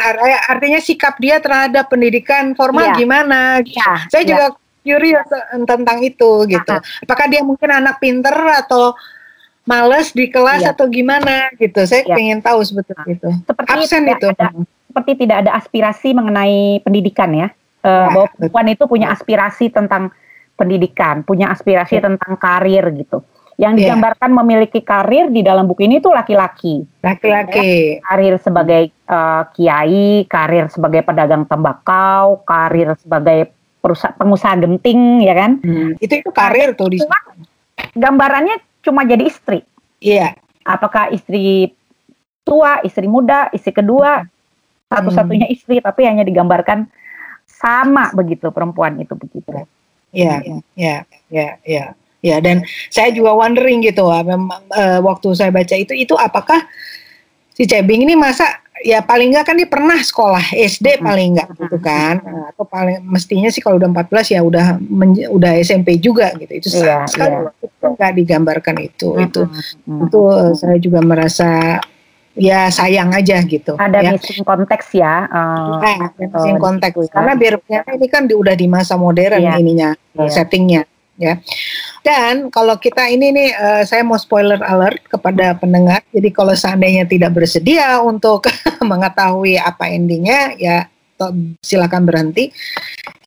[0.48, 2.96] Artinya sikap dia terhadap pendidikan formal ya.
[2.96, 3.60] gimana?
[3.66, 4.06] Ya.
[4.14, 4.30] Saya ya.
[4.30, 4.46] juga
[4.84, 5.28] curious
[5.68, 6.76] tentang itu gitu.
[7.06, 8.96] Apakah dia mungkin anak pinter atau
[9.68, 10.74] males di kelas ya.
[10.74, 11.86] atau gimana gitu?
[11.86, 12.16] Saya ya.
[12.18, 13.30] ingin tahu sebetulnya itu.
[13.46, 14.28] Seperti Absen itu.
[14.34, 14.48] Ada,
[14.90, 17.48] seperti tidak ada aspirasi mengenai pendidikan ya
[17.86, 20.10] uh, bahwa perempuan itu punya aspirasi tentang
[20.60, 22.06] pendidikan, punya aspirasi yeah.
[22.10, 23.24] tentang karir gitu.
[23.60, 23.80] Yang iya.
[23.92, 24.38] digambarkan yeah.
[24.40, 26.84] memiliki karir di dalam buku ini tuh laki-laki.
[27.04, 28.00] Laki-laki.
[28.00, 35.34] Ya, karir sebagai uh, kiai, karir sebagai pedagang tembakau, karir sebagai perusahaan pengusaha genting, ya
[35.36, 35.52] kan?
[35.64, 35.92] Hmm.
[36.00, 37.00] Itu itu karir tuh di.
[37.96, 39.64] Gambarannya cuma jadi istri.
[40.04, 40.32] Iya.
[40.36, 40.68] Yeah.
[40.68, 41.74] Apakah istri
[42.44, 44.28] tua, istri muda, istri kedua,
[44.92, 45.56] satu-satunya hmm.
[45.56, 46.90] istri, tapi hanya digambarkan
[47.50, 49.52] sama begitu perempuan itu begitu.
[50.10, 50.42] Ya,
[50.74, 51.86] ya, ya, ya,
[52.24, 52.36] ya.
[52.42, 56.66] Dan saya juga wondering gitu, memang uh, waktu saya baca itu, itu apakah
[57.54, 61.78] si Cebing ini masa ya paling enggak kan dia pernah sekolah SD paling enggak gitu
[61.84, 66.52] kan atau paling mestinya sih kalau udah 14 ya udah men, udah SMP juga gitu
[66.52, 67.66] itu yeah, sekali yeah.
[67.66, 69.42] itu enggak digambarkan itu itu
[69.86, 71.80] itu uh, saya juga merasa
[72.40, 73.76] ya sayang aja gitu.
[73.76, 74.12] Ada ya.
[74.16, 75.28] missing konteks ya.
[75.28, 76.96] Uh, nah, missing oh, konteks.
[76.96, 77.12] Gitu.
[77.12, 79.60] Karena biarnya ini kan di, udah di masa modern yeah.
[79.60, 80.32] ininya, yeah.
[80.32, 80.88] settingnya
[81.20, 81.38] ya.
[82.00, 86.00] Dan kalau kita ini nih, uh, saya mau spoiler alert kepada pendengar.
[86.16, 88.48] Jadi kalau seandainya tidak bersedia untuk
[88.92, 90.88] mengetahui apa endingnya, ya
[91.60, 92.50] silakan berhenti.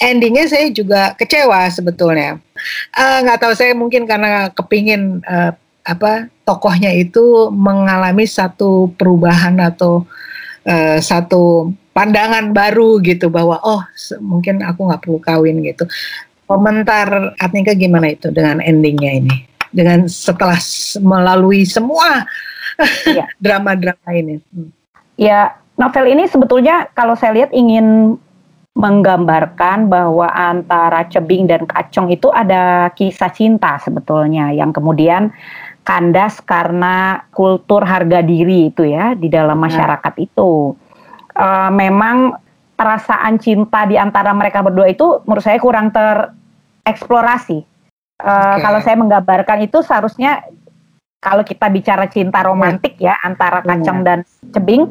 [0.00, 2.40] Endingnya saya juga kecewa sebetulnya.
[2.96, 5.52] Eh, nggak uh, tahu saya mungkin karena kepingin uh,
[5.82, 10.06] apa tokohnya itu mengalami satu perubahan atau
[10.66, 13.82] uh, satu pandangan baru gitu bahwa oh
[14.22, 15.84] mungkin aku nggak perlu kawin gitu.
[16.52, 19.36] Komentar Atnika gimana itu dengan endingnya ini?
[19.72, 20.60] Dengan setelah
[21.00, 22.28] melalui semua
[23.08, 23.24] ya.
[23.40, 24.36] drama-drama ini.
[24.52, 24.68] Hmm.
[25.16, 28.20] Ya, novel ini sebetulnya kalau saya lihat ingin
[28.72, 35.28] menggambarkan bahwa antara Cebing dan Kacong itu ada kisah cinta sebetulnya yang kemudian
[35.84, 39.64] kandas karena kultur harga diri itu ya di dalam iya.
[39.68, 40.24] masyarakat ya.
[40.24, 40.52] itu.
[41.32, 42.36] Uh, memang
[42.76, 45.92] perasaan cinta di antara mereka berdua itu menurut saya kurang
[46.82, 47.62] tereksplorasi.
[48.22, 48.60] Uh, okay.
[48.62, 50.46] Kalau saya menggambarkan itu seharusnya
[51.22, 54.06] kalau kita bicara cinta romantik ya, antara Kacang ya.
[54.06, 54.18] dan
[54.50, 54.82] Cebing,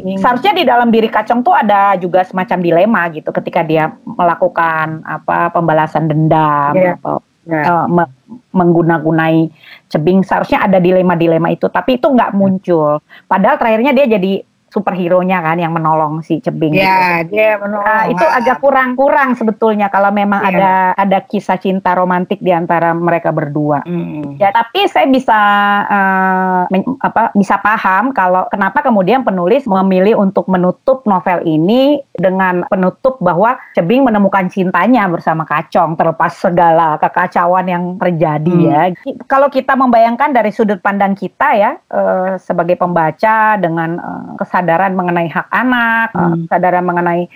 [0.00, 0.16] hmm.
[0.16, 5.52] seharusnya di dalam diri Kacang tuh ada juga semacam dilema gitu ketika dia melakukan apa
[5.52, 6.96] pembalasan dendam ya.
[6.96, 7.84] atau yeah.
[7.84, 8.08] Uh,
[8.56, 9.52] mengguna-gunai
[9.92, 14.40] cebing seharusnya ada dilema-dilema itu tapi itu nggak muncul padahal terakhirnya dia jadi
[14.74, 16.74] superhero-nya kan yang menolong si Cebing.
[16.74, 17.38] Ya, gitu.
[17.38, 17.86] dia menolong.
[17.86, 20.50] Nah, itu agak kurang-kurang sebetulnya kalau memang ya.
[20.50, 23.86] ada ada kisah cinta romantik di antara mereka berdua.
[23.86, 24.34] Hmm.
[24.42, 25.38] Ya, tapi saya bisa
[25.86, 32.66] uh, men, apa bisa paham kalau kenapa kemudian penulis memilih untuk menutup novel ini dengan
[32.66, 38.66] penutup bahwa Cebing menemukan cintanya bersama Kacong terlepas segala kekacauan yang terjadi hmm.
[38.66, 38.82] ya.
[39.30, 44.96] Kalau kita membayangkan dari sudut pandang kita ya uh, sebagai pembaca dengan uh, kesadaran kesadaran
[44.96, 46.48] mengenai hak anak, hmm.
[46.48, 47.28] kesadaran mengenai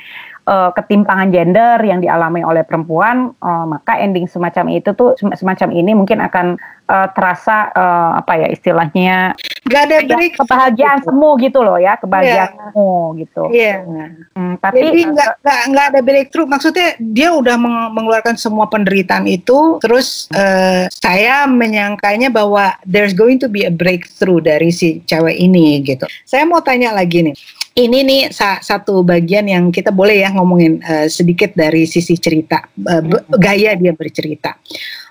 [0.48, 5.92] uh, ketimpangan gender yang dialami oleh perempuan, uh, maka ending semacam itu tuh semacam ini
[5.92, 6.56] mungkin akan
[6.88, 9.36] uh, terasa uh, apa ya istilahnya
[9.68, 11.12] Gak ada break kebahagiaan gitu.
[11.12, 12.64] semu gitu loh ya kebahagiaan yeah.
[12.72, 13.42] semu gitu.
[13.52, 13.74] Iya.
[13.84, 14.08] Yeah.
[14.32, 16.48] Hmm, tapi jadi nggak nggak nggak ada breakthrough.
[16.48, 17.56] Maksudnya dia udah
[17.92, 24.40] mengeluarkan semua penderitaan itu, terus uh, saya menyangkanya bahwa there's going to be a breakthrough
[24.40, 26.08] dari si cewek ini gitu.
[26.24, 27.36] Saya mau tanya lagi nih
[27.78, 32.66] ini nih sa satu bagian yang kita boleh ya ngomongin uh, sedikit dari sisi cerita
[32.66, 33.02] uh,
[33.38, 34.58] gaya dia bercerita.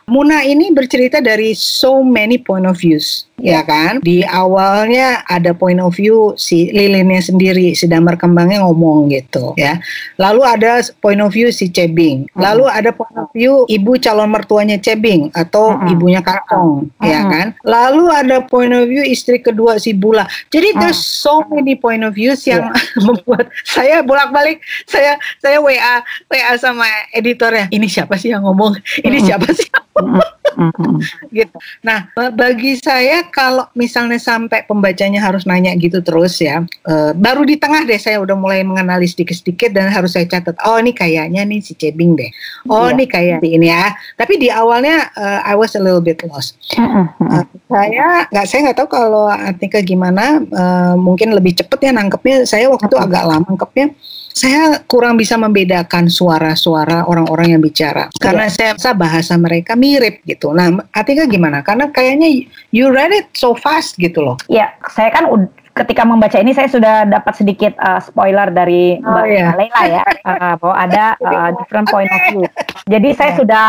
[0.07, 3.99] Muna ini bercerita dari so many point of views, ya kan?
[3.99, 9.75] Di awalnya ada point of view si lilinnya sendiri, si damar kembangnya ngomong gitu, ya.
[10.15, 12.23] Lalu ada point of view si Cebing.
[12.39, 15.91] Lalu ada point of view ibu calon mertuanya Cebing atau uh-huh.
[15.91, 17.03] ibunya Kakong, uh-huh.
[17.03, 17.47] ya kan?
[17.67, 20.23] Lalu ada point of view istri kedua si Bula.
[20.55, 20.87] Jadi uh-huh.
[20.87, 23.03] there's so many point of views yang yeah.
[23.11, 25.99] membuat saya bolak-balik saya saya WA
[26.31, 27.67] WA sama editornya.
[27.75, 28.79] Ini siapa sih yang ngomong?
[29.03, 29.67] Ini siapa sih?
[31.37, 31.57] gitu.
[31.85, 37.55] Nah, bagi saya kalau misalnya sampai pembacanya harus nanya gitu terus ya, uh, baru di
[37.59, 40.57] tengah deh saya udah mulai mengenali sedikit-sedikit dan harus saya catat.
[40.65, 42.31] Oh, ini kayaknya nih si Cebing deh.
[42.69, 42.93] Oh, yeah.
[42.97, 43.93] ini kayak ini ya.
[44.17, 46.57] Tapi di awalnya uh, I was a little bit lost.
[46.77, 50.41] Uh, saya nggak saya nggak tahu kalau Atika gimana.
[50.49, 52.47] Uh, mungkin lebih cepet ya nangkepnya.
[52.49, 53.93] Saya waktu itu agak lama nangkepnya
[54.37, 58.53] saya kurang bisa membedakan suara-suara orang-orang yang bicara karena yeah.
[58.53, 60.53] saya rasa bahasa mereka mirip gitu.
[60.53, 61.65] Nah, artinya gimana?
[61.65, 64.37] Karena kayaknya you read it so fast gitu loh.
[64.45, 65.25] Ya, saya kan
[65.73, 69.53] ketika membaca ini saya sudah dapat sedikit uh, spoiler dari oh, Mbak yeah.
[69.57, 72.41] Leila ya uh, bahwa ada uh, different point of view.
[72.93, 73.39] Jadi saya yeah.
[73.41, 73.67] sudah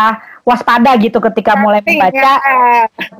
[0.48, 2.32] waspada gitu ketika mulai membaca.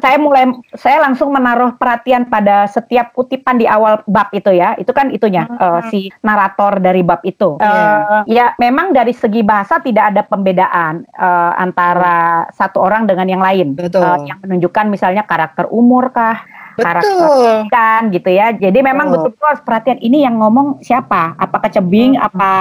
[0.01, 4.73] Saya mulai saya langsung menaruh perhatian pada setiap kutipan di awal bab itu ya.
[4.81, 7.61] Itu kan itunya uh, si narator dari bab itu.
[7.61, 13.43] Uh, ya memang dari segi bahasa tidak ada pembedaan uh, antara satu orang dengan yang
[13.45, 13.77] lain.
[13.77, 14.01] Betul.
[14.01, 16.41] Uh, yang menunjukkan misalnya karakter umur kah
[16.79, 18.55] karakter kan gitu ya.
[18.55, 21.35] Jadi memang betul-betul harus perhatian ini yang ngomong siapa?
[21.37, 22.27] Apakah Cebing, hmm.
[22.27, 22.53] apa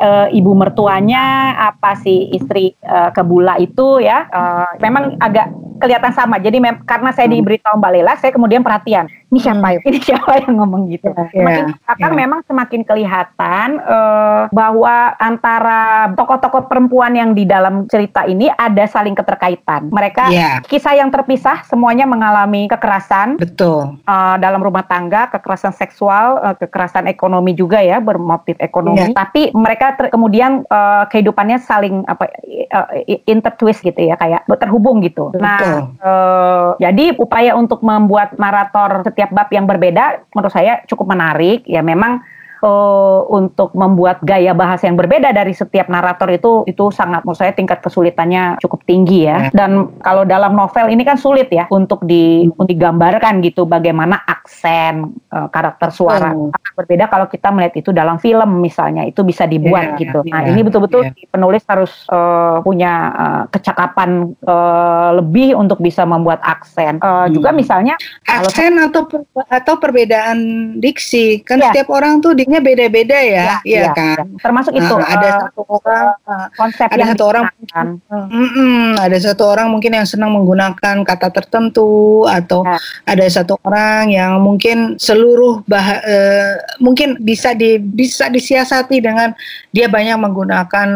[0.00, 0.08] e,
[0.40, 4.26] ibu mertuanya, apa si istri e, kebula itu ya.
[4.28, 4.40] E,
[4.80, 6.42] memang agak kelihatan sama.
[6.42, 9.74] Jadi karena saya diberitahu Mbak Lela, saya kemudian perhatian ini siapa hmm.
[9.76, 9.80] ya?
[9.84, 11.12] Ini siapa yang ngomong gitu?
[11.12, 12.12] Yeah, semakin yeah, yeah.
[12.16, 19.12] memang semakin kelihatan uh, bahwa antara tokoh-tokoh perempuan yang di dalam cerita ini ada saling
[19.12, 19.92] keterkaitan.
[19.92, 20.64] Mereka yeah.
[20.64, 23.36] kisah yang terpisah, semuanya mengalami kekerasan.
[23.36, 24.00] Betul.
[24.08, 29.12] Uh, dalam rumah tangga, kekerasan seksual, uh, kekerasan ekonomi juga ya, bermotif ekonomi.
[29.12, 29.16] Yeah.
[29.16, 32.32] Tapi mereka kemudian uh, kehidupannya saling apa
[32.72, 32.88] uh,
[33.28, 35.36] intertwist gitu ya, kayak terhubung gitu.
[35.36, 35.44] Betul.
[35.44, 35.60] Nah,
[36.00, 41.66] uh, jadi upaya untuk membuat narator setiap bab yang berbeda menurut saya cukup menarik.
[41.66, 42.22] Ya memang
[42.62, 47.52] uh, untuk membuat gaya bahasa yang berbeda dari setiap narator itu itu sangat menurut saya
[47.54, 49.50] tingkat kesulitannya cukup tinggi ya.
[49.50, 49.54] ya.
[49.54, 52.66] Dan kalau dalam novel ini kan sulit ya untuk di hmm.
[52.66, 56.32] digambarkan gitu bagaimana aksen uh, karakter suara.
[56.34, 56.50] Hmm.
[56.78, 60.20] berbeda kalau kita melihat itu dalam film misalnya itu bisa dibuat yeah, gitu.
[60.30, 61.26] Nah, yeah, ini betul-betul yeah.
[61.26, 67.02] penulis harus uh, punya uh, kecakapan uh, lebih untuk bisa membuat aksen.
[67.02, 67.34] Uh, hmm.
[67.34, 67.98] juga misalnya
[68.30, 69.02] aksen kalau, atau
[69.50, 70.38] atau perbedaan
[70.78, 71.42] diksi.
[71.42, 71.74] Kan yeah.
[71.74, 74.16] setiap orang tuh di konsepnya beda-beda ya, ya, iya ya, kan.
[74.24, 74.40] Ya.
[74.40, 78.84] Termasuk itu nah, ada uh, satu orang uh, konsep ada yang satu orang mm -mm,
[78.96, 82.80] ada satu orang mungkin yang senang menggunakan kata tertentu atau ya.
[83.04, 89.36] ada satu orang yang mungkin seluruh bah uh, mungkin bisa di bisa disiasati dengan
[89.68, 90.88] dia banyak menggunakan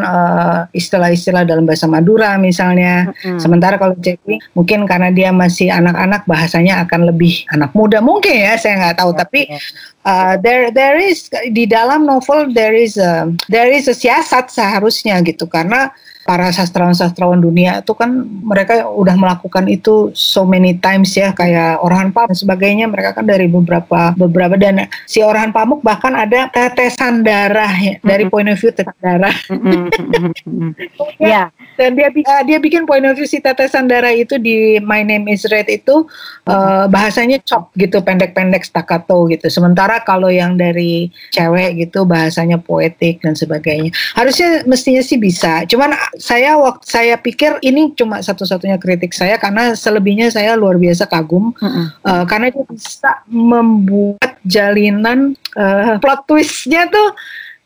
[0.72, 3.12] istilah-istilah uh, dalam bahasa Madura misalnya.
[3.12, 3.38] Mm -hmm.
[3.38, 8.56] Sementara kalau Jackie mungkin karena dia masih anak-anak bahasanya akan lebih anak muda mungkin ya
[8.56, 9.60] saya nggak tahu ya, tapi ya
[10.04, 15.18] uh, there there is di dalam novel there is a, there is a siasat seharusnya
[15.26, 15.50] gitu.
[15.50, 15.90] Karena
[16.22, 22.14] para sastrawan-sastrawan dunia itu kan mereka udah melakukan itu so many times ya kayak Orhan
[22.14, 27.26] Pamuk dan sebagainya mereka kan dari beberapa beberapa dan si Orhan Pamuk bahkan ada tetesan
[27.26, 29.34] darah ya, dari point of view tetesan darah.
[31.18, 31.50] ya.
[31.72, 35.32] Dan dia uh, dia bikin point of view si tetesan darah itu di My Name
[35.32, 36.06] Is Red itu
[36.46, 39.48] uh, bahasanya chop gitu pendek-pendek staccato gitu.
[39.48, 43.90] Sementara kalau yang dari cewek gitu bahasanya poetik dan sebagainya.
[44.14, 45.64] Harusnya mestinya sih bisa.
[45.64, 51.08] Cuman saya waktu saya pikir ini cuma satu-satunya kritik saya karena selebihnya saya luar biasa
[51.08, 51.86] kagum mm -hmm.
[52.04, 57.16] uh, karena dia bisa membuat jalinan uh, plot twistnya tuh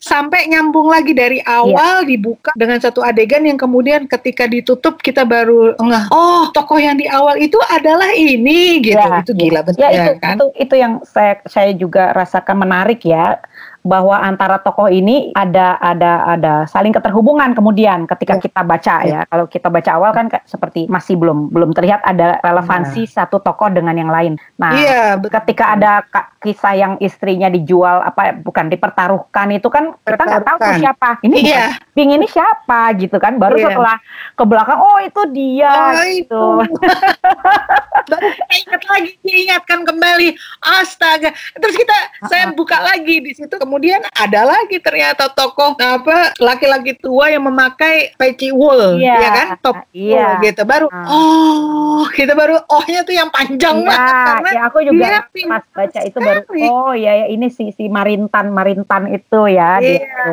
[0.07, 2.07] sampai nyambung lagi dari awal yeah.
[2.07, 7.11] dibuka dengan satu adegan yang kemudian ketika ditutup kita baru ngeh oh tokoh yang di
[7.11, 9.65] awal itu adalah ini gitu yeah, itu gila yeah.
[9.67, 13.43] betul ya, itu, kan itu itu yang saya saya juga rasakan menarik ya
[13.87, 18.43] bahwa antara tokoh ini ada ada ada saling keterhubungan kemudian ketika ya.
[18.43, 19.07] kita baca ya.
[19.07, 19.21] ya.
[19.31, 23.23] Kalau kita baca awal kan seperti masih belum belum terlihat ada relevansi ya.
[23.23, 24.35] satu tokoh dengan yang lain.
[24.59, 26.03] Nah, ya, ketika ada
[26.43, 31.11] kisah yang istrinya dijual apa bukan dipertaruhkan itu kan kita nggak tahu tuh siapa.
[31.23, 31.67] Ini ya.
[31.95, 33.39] Bing ini siapa gitu kan.
[33.39, 33.71] Baru ya.
[33.71, 33.97] setelah
[34.35, 36.17] ke belakang oh itu dia oh, gitu.
[36.27, 36.45] Itu.
[38.11, 40.29] Baru kita ingat lagi diingatkan kembali.
[40.83, 41.31] Astaga.
[41.57, 41.97] Terus kita
[42.27, 47.45] saya buka lagi di situ kemudian kemudian ada lagi ternyata tokoh apa laki-laki tua yang
[47.45, 49.21] memakai peci wool, Iya.
[49.21, 50.17] ya kan top Iya.
[50.17, 50.63] wool gitu.
[50.65, 51.05] Baru Ah.
[51.13, 55.65] oh, kita baru ohnya tuh yang panjang Iya, banget karena ya aku juga dia pas
[55.77, 56.41] baca itu baru
[56.73, 60.31] oh ya ya ini si si Marintan Marintan itu ya Iya, gitu.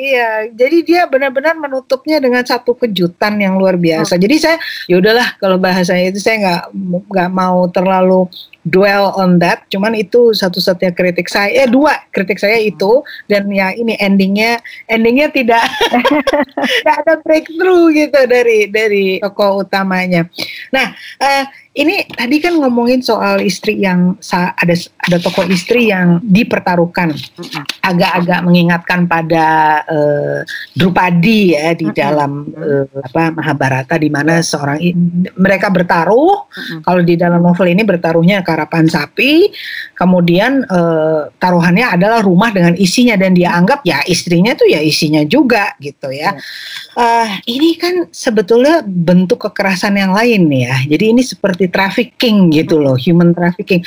[0.00, 0.28] iya.
[0.48, 4.16] Jadi dia benar-benar menutupnya dengan satu kejutan yang luar biasa.
[4.16, 4.22] Hmm.
[4.24, 4.56] Jadi saya,
[4.88, 6.62] ya udahlah kalau bahasanya itu saya nggak
[7.04, 8.32] nggak mau terlalu
[8.66, 9.64] dwell on that.
[9.72, 15.32] Cuman itu satu-satunya kritik saya, eh dua kritik saya itu dan ya ini endingnya endingnya
[15.32, 15.64] tidak
[16.84, 20.28] tidak ada breakthrough gitu dari dari tokoh utamanya.
[20.74, 24.74] Nah, eh, ini tadi kan ngomongin soal istri yang ada
[25.06, 27.14] ada tokoh istri yang dipertaruhkan.
[27.78, 29.46] Agak-agak mengingatkan pada
[29.86, 30.38] eh,
[30.74, 34.82] Drupadi ya di dalam eh, apa Mahabharata di mana seorang
[35.38, 36.50] mereka bertaruh.
[36.82, 39.54] Kalau di dalam novel ini bertaruhnya karapan sapi.
[39.94, 45.22] Kemudian eh, taruhannya adalah rumah dengan isinya dan dia anggap ya istrinya tuh ya isinya
[45.22, 46.34] juga gitu ya.
[46.98, 50.76] Eh, ini kan sebetulnya bentuk kekerasan yang lain nih ya.
[50.98, 53.80] Jadi ini seperti trafficking gitu loh human trafficking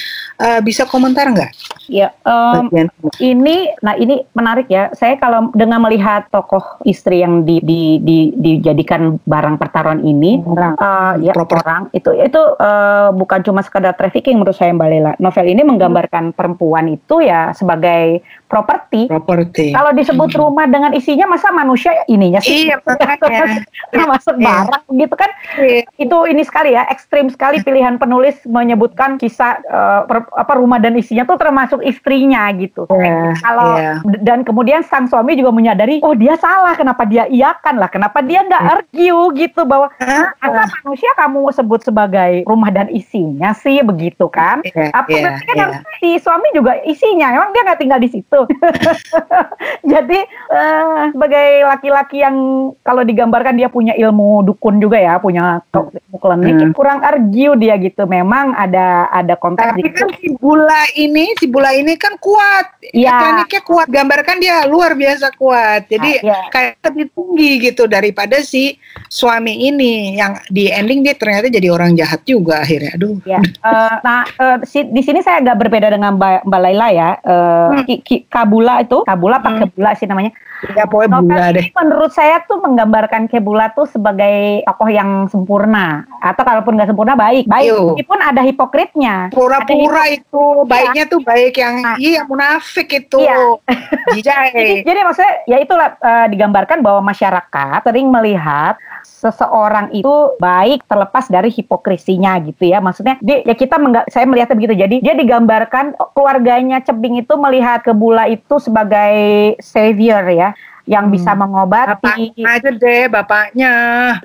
[0.43, 1.52] Eh, bisa komentar nggak
[1.91, 2.88] Ya, bagian
[3.19, 4.88] ini, nah ini menarik ya.
[4.96, 10.80] Saya kalau dengan melihat tokoh istri yang di, di, di- dijadikan barang pertaruhan ini, Orang.
[10.80, 15.12] eh, ya orang itu itu eh, bukan cuma sekedar trafficking menurut saya Mbak Lela.
[15.19, 19.02] Novel ini menggambarkan perempuan itu ya sebagai properti.
[19.08, 20.39] properti Kalau disebut Hmm.
[20.39, 23.66] rumah dengan isinya, masa manusia ininya sih Iya, makanya.
[23.94, 24.46] termasuk Iya.
[24.46, 25.32] barang gitu kan?
[25.56, 25.82] Iya.
[25.96, 30.94] itu ini sekali ya ekstrim sekali pilihan penulis menyebutkan kisah eh, per- apa rumah dan
[30.94, 32.86] isinya tuh termasuk istrinya gitu.
[32.88, 33.92] Iya, Kalau iya.
[34.20, 38.42] dan kemudian sang suami juga menyadari oh dia salah kenapa dia iakan lah kenapa dia
[38.42, 38.74] nggak Iya.
[38.76, 44.60] argue gitu bahwa Ah, masa manusia kamu sebut sebagai rumah dan isinya sih begitu kan?
[44.63, 45.63] Iya, Apa iya, berarti kan iya.
[45.63, 48.39] harusnya si suami juga isinya emang dia nggak tinggal di situ.
[49.94, 52.36] Jadi eh, sebagai laki-laki yang
[52.82, 56.74] kalau digambarkan dia punya ilmu dukun juga ya, punya ilmu klinik, Hmm.
[56.74, 58.06] kurang argue dia gitu.
[58.06, 62.80] Memang ada ada konteks Tapi kan si Bula ini, si Bula ini kan kuat.
[62.86, 63.12] Iya.
[63.14, 65.88] Kliniknya kuat, gambarkan dia luar biasa kuat.
[65.88, 66.40] Jadi Ah, iya.
[66.50, 68.78] kayak lebih tinggi gitu daripada si
[69.08, 72.96] suami ini yang di ending dia ternyata jadi orang jahat juga akhirnya.
[72.96, 73.18] Aduh.
[73.24, 77.10] Ya, eh, nah eh, si- di sini saya agak berbeda dengan Mbak, Mbak Laila ya.
[77.20, 77.42] Eh,
[77.74, 77.84] Hmm.
[77.84, 79.62] Ki- Ki- Kabula itu, Kabula Hmm.
[79.62, 80.34] Kebula sih namanya?
[80.72, 81.62] Ya pokoknya Bula Novel deh.
[81.62, 87.13] ini menurut saya tuh menggambarkan Kebula tuh sebagai tokoh yang sempurna atau kalaupun nggak sempurna
[87.13, 87.67] baik, baik.
[87.67, 87.80] Iya.
[87.86, 89.15] Meskipun ada hipokritnya.
[89.30, 91.96] Pura-pura itu baiknya tuh baik yang Nah.
[91.98, 93.19] iya munafik itu.
[93.19, 93.38] Iya.
[94.24, 101.28] Jadi, jadi maksudnya ya itulah eh, digambarkan bahwa masyarakat sering melihat seseorang itu baik terlepas
[101.28, 102.80] dari hipokrisinya gitu ya.
[102.80, 104.76] Maksudnya dia ya kita mengga- saya melihatnya begitu.
[104.78, 109.16] Jadi dia digambarkan keluarganya Cebing itu melihat Kebula itu sebagai
[109.60, 111.13] savior ya yang Hmm.
[111.13, 113.74] bisa mengobati Bapaknya aja deh, bapaknya.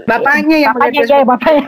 [0.05, 1.65] Bapaknya yang bapaknya aja bapaknya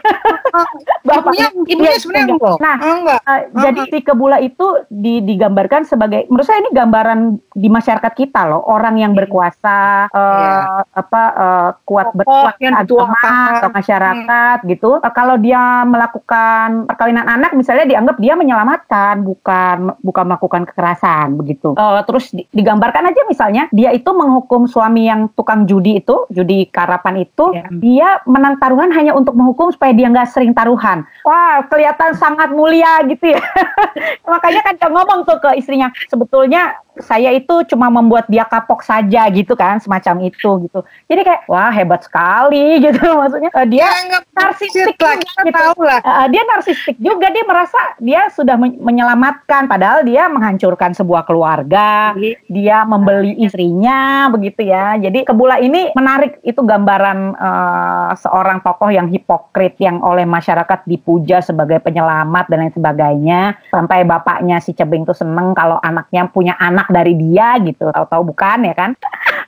[1.00, 2.57] Ibunya, ibunya sebenarnya enggak.
[2.59, 3.20] Nah, enggak.
[3.22, 8.46] Uh, jadi si Kebula itu di- digambarkan sebagai menurut saya ini gambaran di masyarakat kita
[8.46, 10.55] loh orang yang berkuasa uh, Iya.
[10.92, 13.18] apa uh, kuat berkuat yang agama
[13.57, 20.24] atau masyarakat gitu Uh, kalau dia melakukan perkawinan anak misalnya dianggap dia menyelamatkan bukan bukan
[20.26, 25.69] melakukan kekerasan begitu Uh, terus di- digambarkan aja misalnya dia itu menghukum suami yang tukang
[25.69, 27.66] judi itu judi karapan itu Iya.
[27.77, 33.05] dia menang taruhan hanya untuk menghukum supaya dia nggak sering taruhan wah kelihatan sangat mulia
[33.05, 33.40] gitu ya
[34.33, 39.26] makanya kan dia ngomong tuh ke istrinya sebetulnya saya itu cuma membuat dia kapok saja
[39.31, 40.81] gitu kan semacam itu gitu.
[41.07, 43.50] Jadi kayak wah hebat sekali gitu maksudnya.
[43.55, 45.57] Eh, dia Ya narsistik lah, juga gitu.
[45.57, 46.00] tahu lah.
[46.00, 52.14] Uh, dia narsistik juga dia merasa dia sudah men- menyelamatkan padahal dia menghancurkan sebuah keluarga
[52.48, 54.96] dia membeli istrinya begitu ya.
[54.96, 61.42] Jadi kebula ini menarik itu gambaran uh, seorang tokoh yang hipokrit yang oleh masyarakat dipuja
[61.44, 63.40] sebagai penyelamat dan lain sebagainya.
[63.68, 68.64] Sampai bapaknya si Cebeng tuh seneng kalau anaknya punya anak dari dia gitu tahu-tahu bukan
[68.64, 68.90] ya kan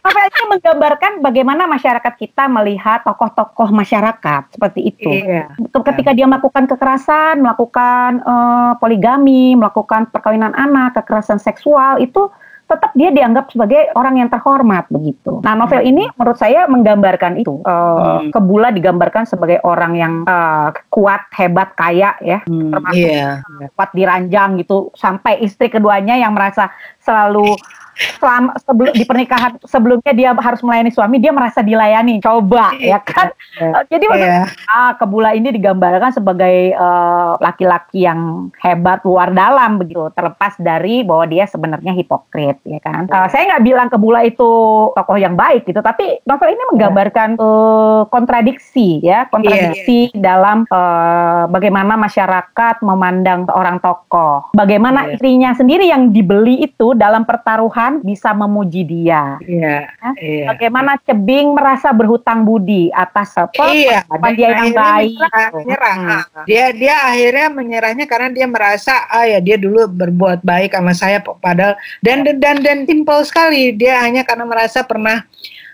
[0.02, 5.54] novel ini menggambarkan bagaimana masyarakat kita melihat tokoh-tokoh masyarakat seperti itu Iya.
[5.70, 12.28] ketika dia melakukan kekerasan, melakukan eh, poligami, melakukan perkawinan anak, kekerasan seksual itu
[12.72, 15.44] tetap dia dianggap sebagai orang yang terhormat begitu.
[15.44, 17.60] Nah, novel ini menurut saya menggambarkan itu.
[17.60, 18.32] Eh, Hmm.
[18.32, 23.44] Kebula digambarkan sebagai orang yang eh, kuat, hebat, kaya ya, Hmm, termasuk iya.
[23.76, 27.52] kuat diranjang gitu sampai istri keduanya yang merasa selalu
[28.18, 32.22] selama sebelum di pernikahan sebelumnya dia harus melayani suami, dia merasa dilayani.
[32.22, 33.34] Coba ya kan.
[33.58, 33.84] Yeah.
[33.92, 34.46] Jadi yeah.
[34.70, 41.28] ah, Kebula ini digambarkan sebagai uh, laki-laki yang hebat luar dalam begitu, terlepas dari bahwa
[41.28, 43.10] dia sebenarnya hipokrit ya kan.
[43.10, 44.50] Uh, saya nggak bilang Kebula itu
[44.94, 47.44] tokoh yang baik gitu, tapi novel ini menggambarkan yeah.
[47.44, 50.22] uh, kontradiksi ya, kontradiksi yeah.
[50.22, 54.54] dalam uh, bagaimana masyarakat memandang seorang tokoh.
[54.56, 55.12] Bagaimana yeah.
[55.18, 59.36] istrinya sendiri yang dibeli itu dalam pertaruhan bisa memuji dia.
[59.44, 59.92] Yeah.
[59.92, 60.10] Ya?
[60.16, 60.46] Yeah.
[60.56, 63.68] Bagaimana Cebing merasa berhutang budi atas apa?
[63.68, 64.08] Iya.
[64.08, 64.32] Yeah.
[64.32, 65.18] dia yang baik.
[65.52, 65.96] Menyerah.
[66.00, 66.46] Hmm.
[66.48, 71.18] Dia dia akhirnya menyerahnya karena dia merasa ah ya dia dulu berbuat baik sama saya
[71.20, 75.26] padahal dan dan dan, dan simpel sekali dia hanya karena merasa pernah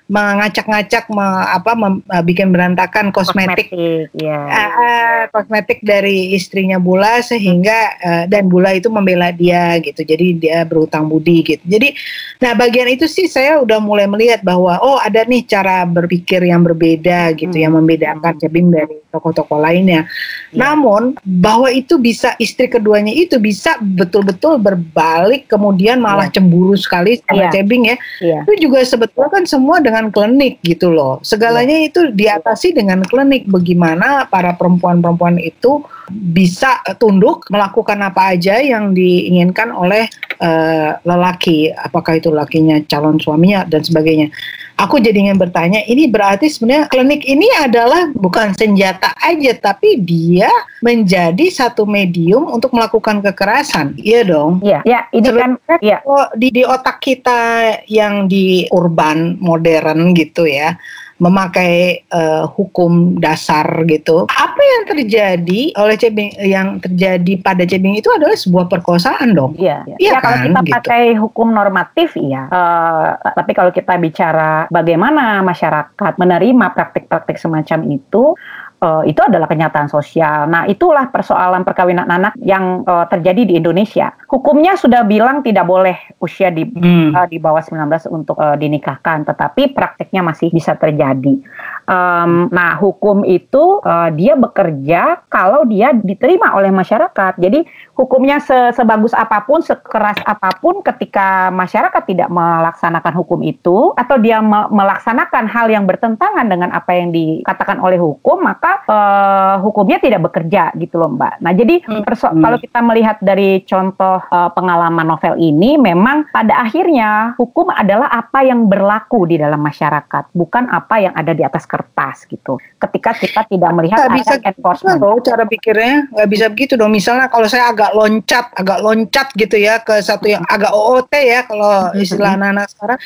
[0.09, 4.41] mengacak-ngacak me, apa mem, uh, bikin berantakan kosmetik kosmetik, ya.
[4.49, 10.59] uh, kosmetik dari istrinya Bula sehingga uh, dan Bula itu membela dia gitu jadi dia
[10.65, 11.93] berutang budi gitu jadi
[12.41, 16.65] nah bagian itu sih saya udah mulai melihat bahwa oh ada nih cara berpikir yang
[16.65, 17.65] berbeda gitu hmm.
[17.69, 20.09] yang membedakan Jabim dari tokoh-tokoh lainnya
[20.53, 20.73] ya.
[20.73, 26.41] namun bahwa itu bisa istri keduanya itu bisa betul-betul berbalik kemudian malah ya.
[26.41, 27.53] cemburu sekali sama ya.
[27.53, 27.97] Cebing ya.
[28.25, 31.19] ya itu juga sebetulnya kan semua dengan dengan klinik gitu loh.
[31.27, 31.91] Segalanya ya.
[31.91, 33.51] itu diatasi dengan klinik.
[33.51, 35.83] Bagaimana para perempuan-perempuan itu
[36.15, 40.07] bisa tunduk melakukan apa aja yang diinginkan oleh
[40.39, 44.31] uh, lelaki, apakah itu lakinya calon suaminya dan sebagainya.
[44.79, 50.47] Aku jadi ingin bertanya, ini berarti sebenarnya klinik ini adalah bukan senjata aja, tapi dia
[50.87, 54.63] menjadi satu medium untuk melakukan kekerasan, iya dong?
[54.63, 55.99] Iya, ya, ini kan, ya.
[56.39, 60.79] di, di otak kita yang di urban modern gitu ya,
[61.19, 64.31] memakai uh, hukum dasar gitu.
[64.31, 69.59] Apa yang terjadi oleh Cebing yang terjadi pada Cebing itu adalah sebuah perkosaan dong.
[69.59, 69.83] Iya.
[69.99, 70.23] Iya, ya, kan?
[70.23, 70.75] kalau kita gitu.
[70.79, 72.47] pakai hukum normatif iya.
[72.49, 78.39] Uh, tapi kalau kita bicara bagaimana masyarakat menerima praktik-praktik semacam itu
[78.83, 80.47] uh, itu adalah kenyataan sosial.
[80.47, 84.15] Nah, itulah persoalan perkawinan anak yang uh, terjadi di Indonesia.
[84.29, 87.17] Hukumnya sudah bilang tidak boleh usia di hmm.
[87.17, 91.41] uh, di bawah 19 untuk uh, dinikahkan, tetapi praktiknya masih bisa terjadi.
[91.89, 97.41] Um, nah, hukum itu uh, dia bekerja kalau dia diterima oleh masyarakat.
[97.41, 97.65] Jadi
[97.97, 104.21] hukumnya se sebagus apa pun, sekeras apa pun, ketika masyarakat tidak melaksanakan hukum itu atau
[104.21, 109.97] dia me melaksanakan hal yang bertentangan dengan apa yang dikatakan oleh hukum, maka uh, hukumnya
[109.97, 111.41] tidak bekerja gitu loh, Mbak.
[111.41, 112.05] Nah, jadi hmm.
[112.05, 112.45] hmm.
[112.45, 118.43] kalau kita melihat dari contoh uh, pengalaman novel ini, memang pada akhirnya hukum adalah apa
[118.43, 122.59] yang berlaku di dalam masyarakat, bukan apa yang ada di atas kertas gitu.
[122.79, 124.99] Ketika kita tidak melihat gak bisa enforcement.
[124.99, 126.91] Dong, cara pikirnya nggak bisa begitu dong.
[126.91, 131.41] Misalnya kalau saya agak loncat, agak loncat gitu ya ke satu yang agak OOT ya
[131.47, 132.03] kalau mm-hmm.
[132.03, 132.99] istilah anak-anak sekarang.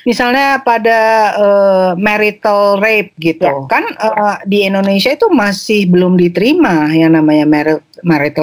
[0.00, 1.00] Misalnya pada
[1.36, 3.68] uh, marital rape gitu ya.
[3.68, 7.84] kan uh, di Indonesia itu masih belum diterima yang namanya marital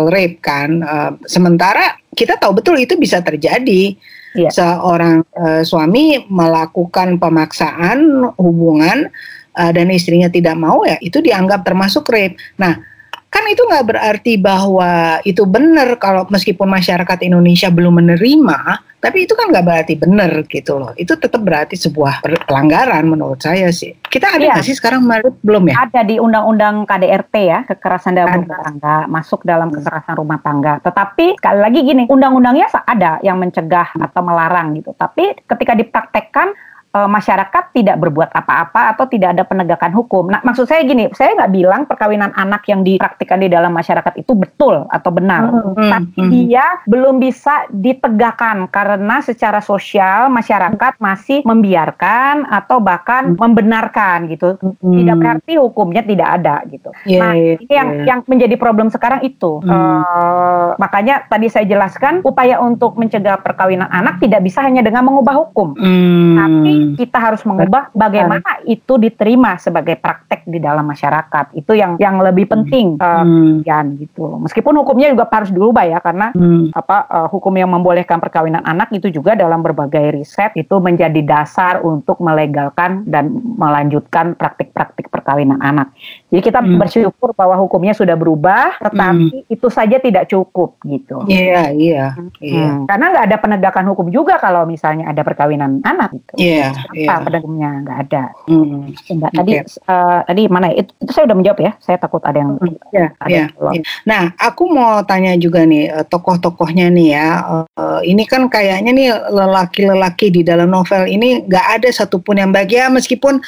[0.09, 0.69] rape kan.
[0.81, 3.97] Uh, sementara kita tahu betul itu bisa terjadi.
[4.37, 4.53] Ya.
[4.53, 9.09] Seorang uh, suami melakukan pemaksaan hubungan
[9.57, 12.37] uh, dan istrinya tidak mau ya itu dianggap termasuk rape.
[12.61, 12.77] Nah,
[13.27, 18.59] kan itu nggak berarti bahwa itu benar kalau meskipun masyarakat Indonesia belum menerima,
[18.97, 20.91] tapi itu kan nggak berarti benar gitu loh.
[20.95, 23.93] Itu tetap berarti sebuah pelanggaran menurut saya sih.
[24.07, 24.53] Kita ada iya.
[24.57, 24.69] nggak iya.
[24.71, 25.05] sih sekarang
[25.43, 25.75] belum ya?
[25.85, 30.73] Ada di Undang-Undang KDRT ya, kekerasan dalam rumah tangga masuk dalam kekerasan rumah tangga.
[30.81, 34.95] Tetapi sekali lagi gini, undang-undangnya ada yang mencegah atau melarang gitu.
[34.95, 36.55] Tapi ketika dipraktekkan
[36.91, 40.31] e, masyarakat tidak berbuat apa-apa atau tidak ada penegakan hukum.
[40.31, 44.33] Nah, maksud saya gini, saya nggak bilang perkawinan anak yang dipraktikkan di dalam masyarakat itu
[44.33, 46.31] betul atau benar, hmm, hmm tapi hmm.
[46.31, 53.39] dia belum bisa ditegakkan karena secara sosial masyarakat masih membiarkan atau bahkan hmm.
[53.39, 54.59] membenarkan gitu.
[54.59, 54.95] Hmm.
[55.01, 56.89] Tidak berarti hukumnya tidak ada gitu.
[57.07, 57.77] Yeah, nah, ini yeah.
[57.77, 59.63] yang yang menjadi problem sekarang itu.
[59.63, 59.69] Hmm.
[59.71, 65.35] Uh, makanya tadi saya jelaskan upaya untuk mencegah perkawinan anak tidak bisa hanya dengan mengubah
[65.47, 66.35] hukum, hmm.
[66.37, 71.53] tapi kita harus mengubah bagaimana itu diterima sebagai praktek di dalam masyarakat.
[71.57, 73.63] Itu yang yang lebih penting hmm.
[73.63, 74.41] uh, gitu.
[74.43, 76.73] Meskipun hukumnya juga harus diubah ya karena hmm.
[76.73, 81.83] apa uh, hukum yang membolehkan perkawinan anak itu juga dalam berbagai riset itu menjadi dasar
[81.85, 85.93] untuk melegalkan dan melanjutkan praktik-praktik perkawinan anak.
[86.27, 86.75] Jadi kita hmm.
[86.75, 89.47] bersyukur bahwa hukumnya sudah berubah, tetapi hmm.
[89.47, 91.23] itu saja tidak cukup gitu.
[91.23, 92.31] Iya, iya, hmm.
[92.43, 92.71] iya.
[92.83, 96.33] Karena nggak ada penegakan hukum juga kalau misalnya ada perkawinan anak gitu.
[96.35, 97.39] Iya, yeah, Apa yeah.
[97.39, 98.23] hukumnya nggak ada.
[98.43, 98.91] Hmm.
[98.91, 99.51] Enggak, tadi
[99.87, 100.83] uh, tadi mana ya?
[100.83, 101.71] itu, itu saya udah menjawab ya.
[101.79, 102.75] Saya takut ada yang hmm.
[102.91, 103.83] yeah, ada yeah, yeah.
[104.03, 107.29] Nah, aku mau tanya juga nih uh, tokoh-tokohnya nih ya.
[107.79, 112.91] Uh, ini kan kayaknya nih lelaki-lelaki di dalam novel ini nggak ada satupun yang bahagia
[112.91, 113.39] meskipun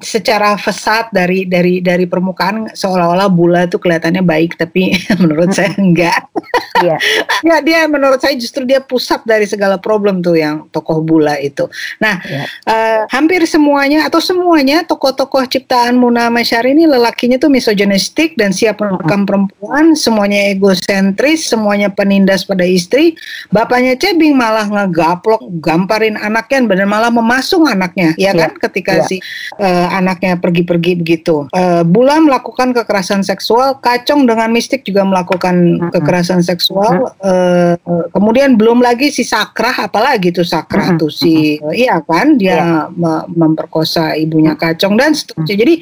[0.00, 6.30] secara fasad dari dari dari permukaan seolah-olah Bula itu kelihatannya baik tapi menurut saya enggak.
[6.78, 6.96] Iya.
[7.50, 11.66] ya dia menurut saya justru dia pusat dari segala problem tuh yang tokoh Bula itu.
[11.98, 12.46] Nah, ya.
[12.70, 18.78] uh, hampir semuanya atau semuanya tokoh-tokoh ciptaan Muna Masyari ini lelakinya tuh misoginistik dan siap
[18.78, 23.18] menekan perempuan, semuanya egosentris, semuanya penindas pada istri.
[23.50, 28.46] Bapaknya Cebing malah ngegaplok, gamparin anaknya dan malah memasung anaknya, ya, ya.
[28.46, 28.52] kan?
[28.70, 29.06] Ketika ya.
[29.08, 29.16] si
[29.58, 31.48] uh, anaknya pergi-pergi begitu.
[31.50, 35.92] Uh, Bula melakukan kekerasan seksual, Kacong dengan mistik juga melakukan uh-huh.
[35.94, 37.14] kekerasan seksual.
[37.22, 37.78] Uh,
[38.12, 41.00] kemudian belum lagi si Sakrah, apalagi tuh Sakrah uh-huh.
[41.00, 43.24] tuh si, uh, iya kan dia yeah.
[43.30, 45.56] memperkosa ibunya Kacong dan seterusnya.
[45.56, 45.74] Jadi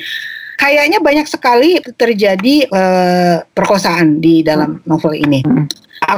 [0.61, 5.41] kayaknya banyak sekali terjadi uh, perkosaan di dalam novel ini.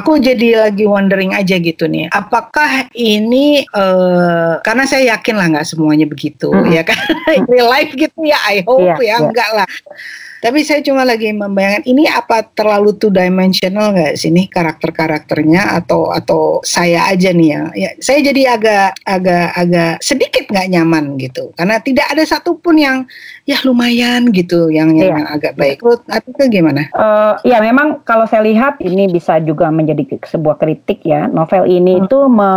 [0.00, 5.68] Aku jadi lagi wondering aja gitu nih, apakah ini uh, karena saya yakin lah nggak
[5.68, 6.72] semuanya begitu mm -hmm.
[6.72, 6.96] ya kan,
[7.52, 9.18] real life gitu ya, I hope yeah, ya yeah.
[9.20, 9.68] enggak lah.
[10.42, 16.10] Tapi saya cuma lagi membayangkan ini apa terlalu two dimensional nggak sih nih karakter-karakternya atau
[16.10, 17.62] atau saya aja nih ya.
[17.78, 23.06] ya saya jadi agak agak agak sedikit nggak nyaman gitu karena tidak ada satupun yang
[23.46, 25.30] ya lumayan gitu yang yang, iya.
[25.30, 25.78] agak baik.
[25.78, 26.90] Menurut Atika gimana?
[26.90, 31.30] Uh, ya memang kalau saya lihat ini bisa juga menjadi sebuah kritik ya.
[31.30, 32.04] Novel ini hmm.
[32.10, 32.50] itu me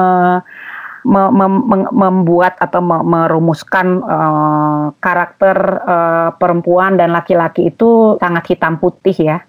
[1.06, 8.50] me, me, me, membuat atau me, merumuskan uh, karakter uh, perempuan dan laki-laki itu sangat
[8.50, 9.40] hitam putih ya.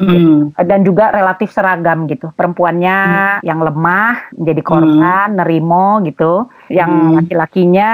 [0.00, 0.56] Hmm.
[0.56, 2.32] Dan juga relatif seragam gitu.
[2.32, 3.44] Perempuannya hmm.
[3.44, 5.38] yang lemah jadi korban, hmm.
[5.44, 6.48] nerimo gitu.
[6.72, 7.12] Yang hmm.
[7.20, 7.90] laki-lakinya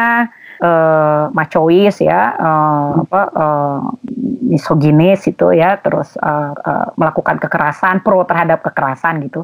[0.63, 3.79] uh, macois ya, uh, apa uh,
[4.47, 9.43] misoginis itu ya, terus uh, uh, melakukan kekerasan, pro terhadap kekerasan gitu.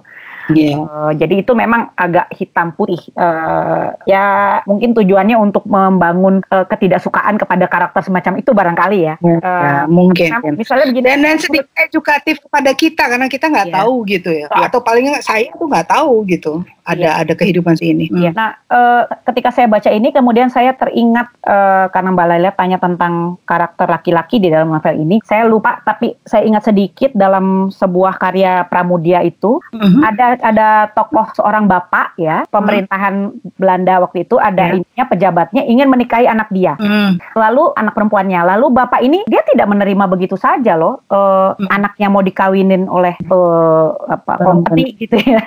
[0.52, 0.72] Yeah.
[0.72, 0.76] Iya.
[0.78, 3.00] Uh, jadi itu memang agak hitam putih.
[3.18, 9.14] Uh, ya mungkin tujuannya untuk membangun uh, ketidaksukaan kepada karakter semacam itu barangkali ya.
[9.20, 10.30] Yeah, uh, ya, mungkin.
[10.32, 11.06] Nah, misalnya begini.
[11.08, 13.76] Dan, dan sedikit edukatif kepada kita karena kita nggak yeah.
[13.82, 14.46] tahu gitu ya.
[14.48, 17.14] So, Atau paling nggak saya tuh nggak tahu gitu ada yeah.
[17.22, 18.10] ada kehidupan ini.
[18.10, 18.30] Iya.
[18.34, 23.38] Nah, uh, ketika saya baca ini kemudian saya teringat uh, karena Mbak Laila tanya tentang
[23.46, 25.22] karakter laki-laki di dalam novel ini.
[25.22, 30.02] Saya lupa tapi saya ingat sedikit dalam sebuah karya Pramudia itu mm -hmm.
[30.02, 33.58] ada ada tokoh seorang bapak ya pemerintahan mm.
[33.58, 34.78] Belanda waktu itu ada yeah.
[34.82, 36.74] ininya pejabatnya ingin menikahi anak dia.
[36.82, 37.22] Mm.
[37.38, 38.40] Lalu anak perempuannya.
[38.42, 41.70] Lalu bapak ini dia tidak menerima begitu saja loh uh, mm.
[41.70, 45.46] anaknya mau dikawinin oleh uh, apa company gitu ya.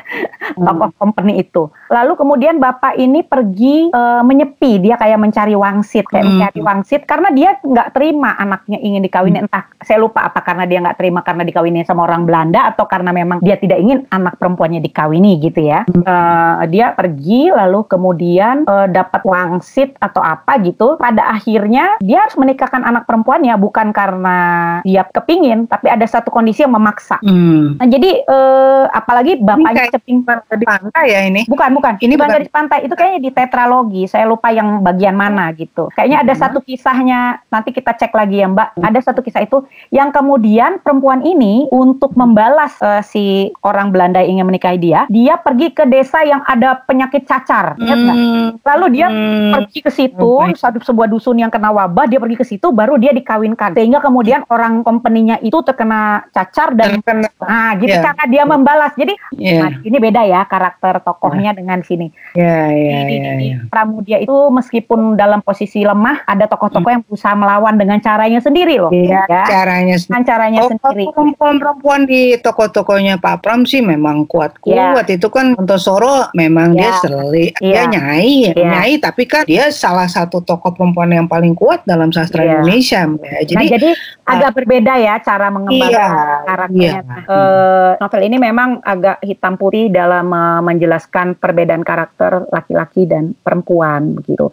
[0.56, 0.64] Mm.
[0.64, 1.64] tokoh company itu.
[1.90, 6.30] Lalu kemudian bapak ini pergi uh, menyepi, dia kayak mencari wangsit, kayak mm.
[6.38, 10.82] mencari wangsit karena dia nggak terima anaknya ingin dikawinin entah saya lupa apa karena dia
[10.86, 14.82] nggak terima karena dikawinin sama orang Belanda atau karena memang dia tidak ingin anak perempuannya
[14.86, 15.90] dikawini gitu ya.
[15.90, 20.98] Uh, dia pergi lalu kemudian uh, dapat wangsit atau apa gitu.
[21.02, 24.38] Pada akhirnya dia harus menikahkan anak perempuannya bukan karena
[24.86, 27.22] dia kepingin, tapi ada satu kondisi yang memaksa.
[27.22, 27.78] Mm.
[27.78, 30.26] Nah, jadi uh, apalagi bapaknya ceping
[30.58, 31.42] di pantai ya ini.
[31.50, 31.94] Bukan, bukan.
[32.00, 32.80] Ini bukan dari pantai.
[32.86, 34.04] Itu kayaknya di tetralogi.
[34.06, 35.90] Saya lupa yang bagian mana gitu.
[35.96, 37.42] Kayaknya ada satu kisahnya.
[37.50, 38.70] Nanti kita cek lagi ya Mbak.
[38.82, 44.42] Ada satu kisah itu yang kemudian perempuan ini untuk membalas uh, si orang Belanda yang
[44.42, 47.80] ingin menikahi dia, dia pergi ke desa yang ada penyakit cacar.
[47.80, 48.60] Hmm.
[48.62, 49.52] Lalu dia hmm.
[49.56, 53.00] pergi ke situ, oh, satu sebuah dusun yang kena wabah, dia pergi ke situ, baru
[53.00, 53.72] dia dikawinkan.
[53.78, 57.30] Sehingga kemudian orang company-nya itu terkena cacar dan terkena.
[57.40, 58.04] nah gitu yeah.
[58.04, 58.94] cara dia membalas.
[59.00, 59.64] Jadi yeah.
[59.64, 61.58] nah, ini beda ya karakter tokohnya yeah.
[61.62, 62.08] dengan sini.
[62.34, 63.58] Ya, ya, ya, ya.
[63.70, 66.96] Pramudia itu meskipun dalam posisi lemah, ada tokoh-tokoh hmm.
[66.98, 68.90] yang berusaha melawan dengan caranya sendiri loh.
[68.90, 69.44] Iya, ya.
[69.46, 71.06] caranya dengan caranya oh, sendiri.
[71.14, 75.06] Perempuan-perempuan di tokoh-tokohnya Pak Pram sih memang kuat-kuat.
[75.06, 75.14] Ya.
[75.16, 76.90] Itu kan untuk Soro memang ya.
[76.90, 77.86] dia seli, ya.
[77.86, 78.54] dia nyai, ya.
[78.58, 82.60] nyai tapi kan dia salah satu tokoh perempuan yang paling kuat dalam sastra ya.
[82.60, 83.06] Indonesia.
[83.22, 83.40] Ya.
[83.46, 86.94] Jadi, nah, jadi uh, agak berbeda ya cara mengembangkan iya, karakternya.
[87.06, 87.18] Iya.
[87.30, 90.95] Uh, novel ini memang agak hitam putih dalam uh, menjelaskan
[91.38, 94.52] perbedaan karakter laki-laki dan perempuan begitu.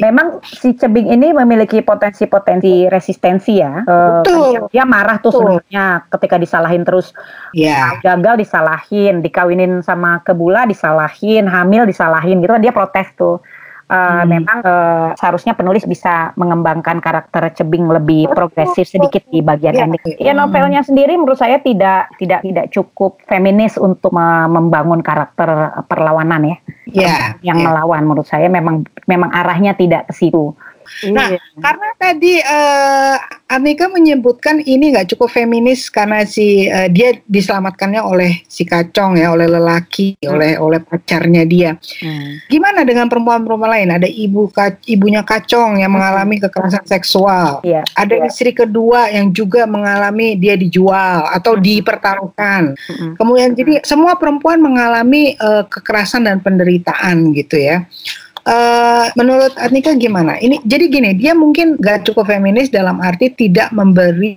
[0.00, 3.82] Memang si Cebing ini memiliki potensi-potensi resistensi ya.
[3.84, 4.68] Betul.
[4.72, 7.12] Dia marah tuh sebenarnya ketika disalahin terus.
[7.52, 8.00] Yeah.
[8.00, 13.42] Gagal disalahin, dikawinin sama kebula disalahin, hamil disalahin gitu kan dia protes tuh.
[13.92, 14.26] Uh, hmm.
[14.26, 20.16] memang uh, seharusnya penulis bisa mengembangkan karakter Cebing lebih progresif sedikit di bagian ya, ending.
[20.16, 26.56] Ya novelnya sendiri menurut saya tidak tidak tidak cukup feminis untuk membangun karakter perlawanan ya.
[26.88, 27.16] Ya.
[27.44, 27.64] Yang ya.
[27.68, 30.56] melawan menurut saya memang memang arahnya tidak ke situ.
[31.10, 31.40] Nah, iya.
[31.58, 33.16] karena tadi uh,
[33.52, 39.34] Anika menyebutkan ini nggak cukup feminis karena si uh, dia diselamatkannya oleh si kacong ya,
[39.34, 40.30] oleh lelaki, hmm.
[40.30, 41.74] oleh oleh pacarnya dia.
[42.00, 42.38] Hmm.
[42.46, 43.88] Gimana dengan perempuan-perempuan lain?
[43.98, 44.48] Ada ibu
[44.86, 45.98] ibunya kacong yang hmm.
[45.98, 47.60] mengalami kekerasan seksual.
[47.66, 47.82] Yeah.
[47.98, 48.28] Ada yeah.
[48.30, 51.62] istri kedua yang juga mengalami dia dijual atau hmm.
[51.62, 52.78] dipertaruhkan.
[52.78, 53.12] Hmm.
[53.18, 57.84] Kemudian jadi semua perempuan mengalami uh, kekerasan dan penderitaan gitu ya.
[58.42, 60.34] Uh, menurut Atnika gimana?
[60.42, 64.34] Ini jadi gini, dia mungkin gak cukup feminis dalam arti tidak memberi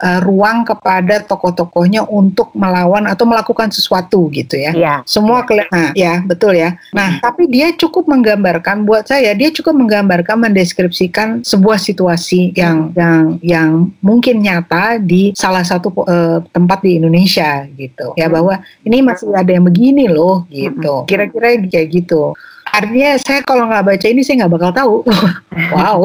[0.00, 4.72] uh, ruang kepada tokoh-tokohnya untuk melawan atau melakukan sesuatu gitu ya.
[4.72, 4.94] ya.
[5.04, 6.78] Semua kelihatan, ya betul ya.
[6.96, 7.22] Nah, hmm.
[7.22, 13.70] tapi dia cukup menggambarkan buat saya, dia cukup menggambarkan mendeskripsikan sebuah situasi yang yang yang
[14.00, 18.16] mungkin nyata di salah satu uh, tempat di Indonesia gitu.
[18.16, 21.04] Ya bahwa ini masih ada yang begini loh gitu.
[21.04, 22.34] Kira-kira kayak gitu
[22.70, 24.94] artinya saya kalau nggak baca ini saya nggak bakal tahu.
[25.74, 25.98] wow.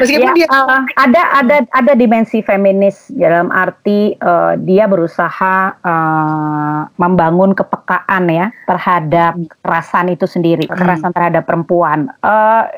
[0.00, 6.80] Meskipun ya, dia uh, ada ada ada dimensi feminis dalam arti uh, dia berusaha uh,
[6.96, 10.72] membangun kepekaan ya terhadap kekerasan itu sendiri, hmm.
[10.72, 12.08] kekerasan terhadap perempuan.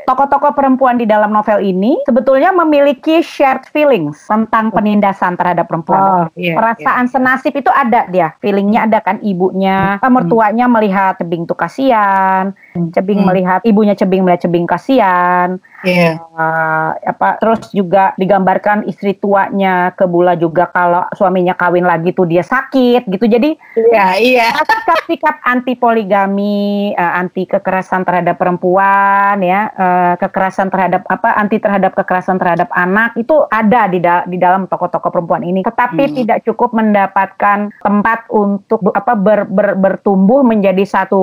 [0.07, 6.01] Tokoh-tokoh uh, perempuan di dalam novel ini sebetulnya memiliki shared feelings tentang penindasan terhadap perempuan.
[6.03, 7.13] Oh, yeah, Perasaan yeah.
[7.13, 10.11] senasib itu ada dia, feelingnya ada kan ibunya, hmm.
[10.11, 13.29] mertuanya melihat tebing tuh kasihan, Cebing hmm.
[13.29, 15.61] melihat ibunya Cebing melihat Cebing kasihan.
[15.83, 16.23] Yeah.
[16.33, 22.27] Uh, apa terus juga digambarkan istri tuanya ke Bula juga kalau suaminya kawin lagi tuh
[22.27, 23.25] dia sakit gitu.
[23.27, 24.49] Jadi iya iya.
[24.63, 31.99] Sikap-sikap anti poligami, uh, anti kekerasan terhadap perempuan ya, uh, kekerasan terhadap apa anti terhadap
[31.99, 35.67] kekerasan terhadap anak itu ada di da di dalam tokoh-tokoh perempuan ini.
[35.67, 36.15] Tetapi hmm.
[36.23, 41.23] tidak cukup mendapatkan tempat untuk apa ber, ber, bertumbuh menjadi satu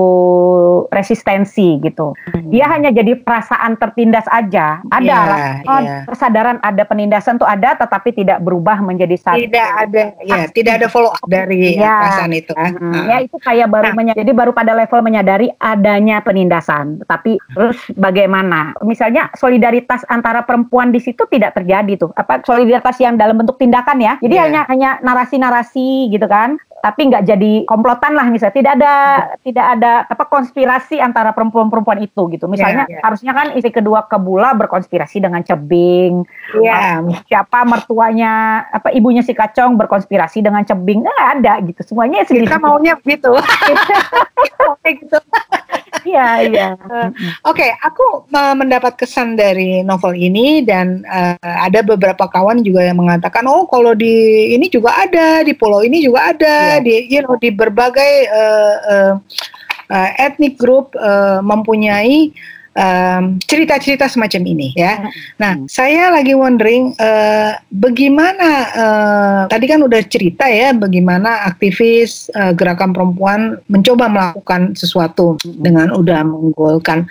[0.92, 2.12] resistensi gitu.
[2.28, 2.50] Hmm.
[2.52, 4.82] Dia hanya jadi perasaan tertindas aja aja.
[4.90, 5.40] Ada yeah, lah.
[5.70, 6.02] Oh, yeah.
[6.10, 9.38] Kesadaran ada penindasan tuh ada tetapi tidak berubah menjadi satu.
[9.38, 12.02] Tidak ada ya, tidak ada follow up dari yeah.
[12.02, 12.54] perasaan itu.
[12.58, 14.18] Hmm, Ya itu kayak baru nah.
[14.18, 17.06] jadi baru pada level menyadari adanya penindasan.
[17.06, 18.74] Tapi terus bagaimana?
[18.82, 22.12] Misalnya solidaritas antara perempuan di situ tidak terjadi tuh.
[22.18, 24.14] Apa solidaritas yang dalam bentuk tindakan ya.
[24.20, 24.46] Jadi yeah.
[24.50, 28.56] hanya hanya narasi-narasi gitu kan tapi nggak jadi komplotan lah misalnya.
[28.56, 28.94] Tidak ada
[29.44, 32.48] tidak ada apa konspirasi antara perempuan-perempuan itu gitu.
[32.48, 33.04] Misalnya yeah, yeah.
[33.06, 36.24] harusnya kan istri kedua kebula berkonspirasi dengan cebing
[36.60, 37.04] yeah.
[37.28, 41.06] siapa mertuanya apa ibunya si kacong berkonspirasi dengan cebing.
[41.06, 41.82] Nggak ada gitu.
[41.84, 42.48] Semuanya sendiri.
[42.48, 43.32] Kita maunya gitu.
[44.90, 45.22] Gitu
[46.06, 46.68] Iya, iya.
[46.78, 47.10] Uh,
[47.48, 53.00] Oke, aku uh, mendapat kesan dari novel ini dan uh, ada beberapa kawan juga yang
[53.00, 56.84] mengatakan, oh kalau di ini juga ada, di pulau ini juga ada, yeah.
[56.84, 59.14] di you know di berbagai uh, uh,
[59.90, 62.32] uh, ethnic group uh, mempunyai
[63.44, 65.12] cerita-cerita um, semacam ini ya.
[65.36, 65.68] Nah, hmm.
[65.68, 72.96] saya lagi wondering uh, bagaimana uh, tadi kan udah cerita ya bagaimana aktivis uh, gerakan
[72.96, 75.60] perempuan mencoba melakukan sesuatu hmm.
[75.60, 77.10] dengan udah menggolkan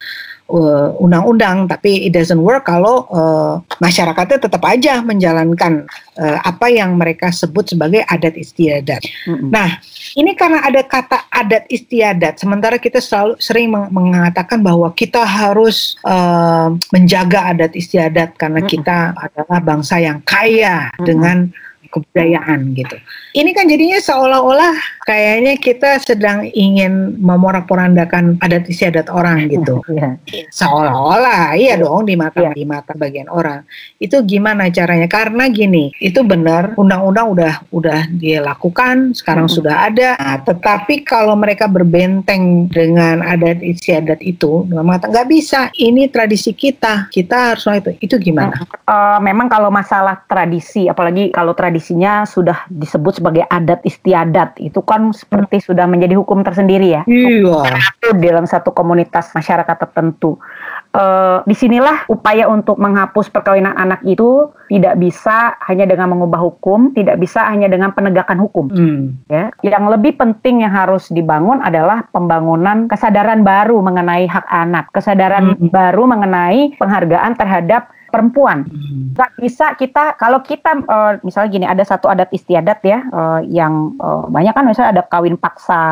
[0.96, 5.84] undang-undang, tapi it doesn't work kalau uh, masyarakatnya tetap aja menjalankan
[6.16, 9.04] uh, apa yang mereka sebut sebagai adat istiadat.
[9.28, 9.52] Mm-hmm.
[9.52, 9.76] Nah,
[10.16, 16.72] ini karena ada kata adat istiadat, sementara kita selalu sering mengatakan bahwa kita harus uh,
[16.96, 18.72] menjaga adat istiadat karena mm-hmm.
[18.72, 21.04] kita adalah bangsa yang kaya mm-hmm.
[21.04, 21.38] dengan
[21.92, 22.96] kebudayaan gitu.
[23.36, 24.74] Ini kan jadinya seolah-olah
[25.08, 29.80] kayaknya kita sedang ingin memorak-porandakan adat istiadat orang gitu.
[29.88, 30.20] Yeah.
[30.52, 32.52] Seolah-olah iya dong di mata yeah.
[32.52, 33.64] di mata bagian orang.
[33.96, 35.08] Itu gimana caranya?
[35.08, 39.56] Karena gini, itu benar undang-undang udah udah dilakukan, sekarang hmm.
[39.56, 40.10] sudah ada.
[40.18, 45.72] Nah, tetapi kalau mereka berbenteng dengan adat istiadat itu, mata nggak bisa.
[45.72, 47.08] Ini tradisi kita.
[47.08, 47.92] Kita harus itu.
[48.02, 48.60] Itu gimana?
[48.84, 54.82] Uh, memang kalau masalah tradisi, apalagi kalau tradisi tradisinya sudah disebut sebagai adat istiadat itu
[54.82, 57.02] kan seperti sudah menjadi hukum tersendiri ya.
[57.06, 57.86] Iya.
[58.18, 60.42] Dalam satu komunitas masyarakat tertentu.
[60.90, 66.90] Uh, di sinilah upaya untuk menghapus perkawinan anak itu tidak bisa hanya dengan mengubah hukum,
[66.98, 68.66] tidak bisa hanya dengan penegakan hukum.
[68.72, 69.22] Hmm.
[69.30, 75.54] Ya, yang lebih penting yang harus dibangun adalah pembangunan kesadaran baru mengenai hak anak, kesadaran
[75.54, 75.70] hmm.
[75.70, 78.64] baru mengenai penghargaan terhadap perempuan.
[78.66, 79.12] Hmm.
[79.14, 83.94] Nggak bisa kita kalau kita uh, misalnya gini ada satu adat istiadat ya uh, yang
[84.00, 85.82] uh, banyak kan misalnya ada kawin paksa,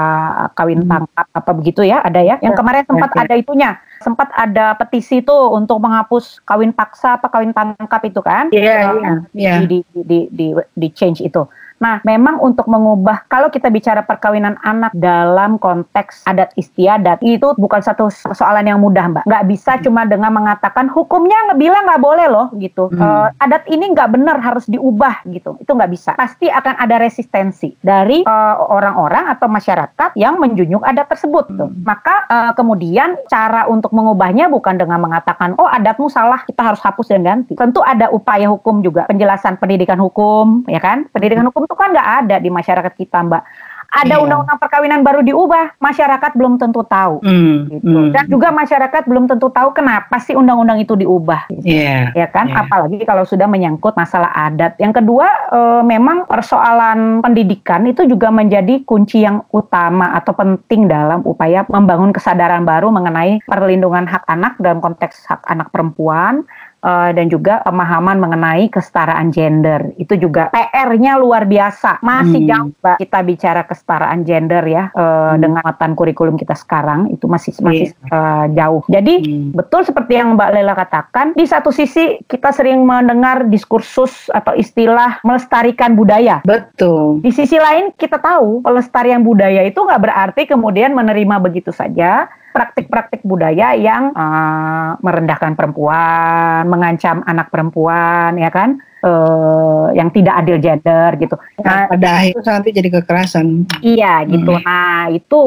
[0.56, 0.90] kawin hmm.
[0.90, 2.40] tangkap apa begitu ya ada ya.
[2.40, 3.22] Yang ya, kemarin sempat ya, ya.
[3.24, 8.48] ada itunya sempat ada petisi tuh untuk menghapus kawin paksa apa kawin tangkap itu kan?
[8.52, 9.14] Iya, yeah, iya.
[9.32, 9.58] Yeah.
[9.64, 11.44] Di, di, di, di, di change itu.
[11.76, 17.84] Nah, memang untuk mengubah kalau kita bicara perkawinan anak dalam konteks adat istiadat itu bukan
[17.84, 19.24] satu persoalan yang mudah, Mbak.
[19.28, 19.82] Nggak bisa hmm.
[19.84, 22.88] cuma dengan mengatakan hukumnya ngebilang nggak boleh loh gitu.
[22.92, 23.00] Hmm.
[23.00, 25.60] Uh, adat ini nggak benar harus diubah gitu.
[25.60, 26.10] Itu nggak bisa.
[26.16, 31.44] Pasti akan ada resistensi dari eh, orang-orang uh, atau masyarakat yang menjunjung adat tersebut.
[31.52, 31.68] Tuh.
[31.68, 31.84] Hmm.
[31.84, 37.12] Maka uh, kemudian cara untuk mengubahnya bukan dengan mengatakan oh adatmu salah kita harus hapus
[37.12, 37.54] dan ganti.
[37.54, 41.04] Tentu ada upaya hukum juga penjelasan pendidikan hukum, ya kan?
[41.12, 43.44] Pendidikan hukum itu kan nggak ada di masyarakat kita, Mbak.
[43.86, 44.22] Ada iya.
[44.22, 47.22] undang-undang perkawinan baru diubah, masyarakat belum tentu tahu.
[47.22, 47.96] Mm, gitu.
[47.96, 48.10] mm.
[48.12, 51.48] Dan juga masyarakat belum tentu tahu kenapa sih undang-undang itu diubah.
[51.48, 51.64] Gitu.
[51.70, 52.50] Yeah, ya kan?
[52.50, 52.66] Yeah.
[52.66, 54.76] Apalagi kalau sudah menyangkut masalah adat.
[54.82, 61.22] Yang kedua, e, memang persoalan pendidikan itu juga menjadi kunci yang utama atau penting dalam
[61.22, 66.44] upaya membangun kesadaran baru mengenai perlindungan hak anak dalam konteks hak anak perempuan
[66.86, 69.90] uh, dan juga pemahaman mengenai kesetaraan gender.
[69.98, 71.98] Itu juga PR-nya luar biasa.
[72.00, 72.50] Masih hmm.
[72.50, 75.42] jauh Mbak kita bicara kesetaraan gender ya uh, hmm.
[75.42, 78.06] dengan matan kurikulum kita sekarang itu masih masih yeah.
[78.06, 78.14] Iya.
[78.14, 78.82] uh, jauh.
[78.86, 79.50] Jadi hmm.
[79.58, 85.18] betul seperti yang Mbak Lela katakan, di satu sisi kita sering mendengar diskursus atau istilah
[85.26, 86.44] melestarikan budaya.
[86.46, 87.24] Betul.
[87.24, 93.20] Di sisi lain kita tahu pelestarian budaya itu nggak berarti kemudian menerima begitu saja praktik-praktik
[93.20, 98.80] budaya yang uh, merendahkan perempuan, mengancam anak perempuan, ya kan?
[99.06, 101.36] Uh, yang tidak adil gender gitu.
[101.62, 103.46] Nah, pada akhirnya nanti jadi kekerasan.
[103.80, 104.52] Iya gitu.
[104.58, 104.64] Hmm.
[104.66, 105.42] Nah itu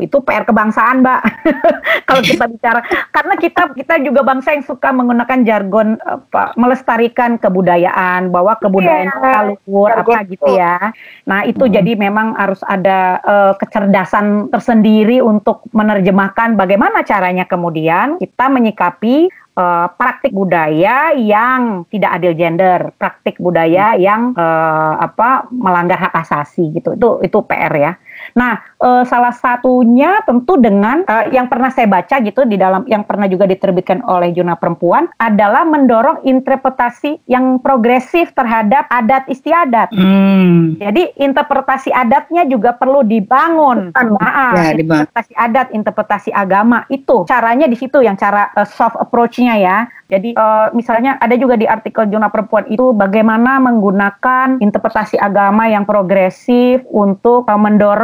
[0.00, 1.20] itu PR kebangsaan mbak.
[2.08, 2.80] Kalau kita bicara
[3.12, 9.48] karena kita kita juga bangsa yang suka menggunakan jargon apa melestarikan kebudayaan bahwa kebudayaan yeah.
[9.52, 10.90] luhur apa gitu ya.
[11.28, 11.72] Nah itu hmm.
[11.72, 19.86] jadi memang harus ada uh, kecerdasan tersendiri untuk menerjemahkan bagaimana caranya kemudian kita menyikapi uh,
[19.96, 26.96] praktik budaya yang tidak adil gender, praktik budaya yang uh, apa melanggar hak asasi gitu.
[26.96, 27.92] Itu itu PR ya.
[28.34, 33.06] Nah, uh, salah satunya tentu dengan uh, yang pernah saya baca gitu di dalam yang
[33.06, 39.92] pernah juga diterbitkan oleh Jurnal Perempuan adalah mendorong interpretasi yang progresif terhadap adat istiadat.
[39.94, 40.76] Hmm.
[40.80, 43.92] Jadi interpretasi adatnya juga perlu dibangun.
[43.92, 49.56] Nah, ya, interpretasi adat, interpretasi agama itu caranya di situ yang cara uh, soft approach-nya
[49.60, 49.78] ya.
[50.12, 55.88] Jadi uh, misalnya ada juga di artikel Jurnal Perempuan itu bagaimana menggunakan interpretasi agama yang
[55.88, 57.56] progresif untuk uh,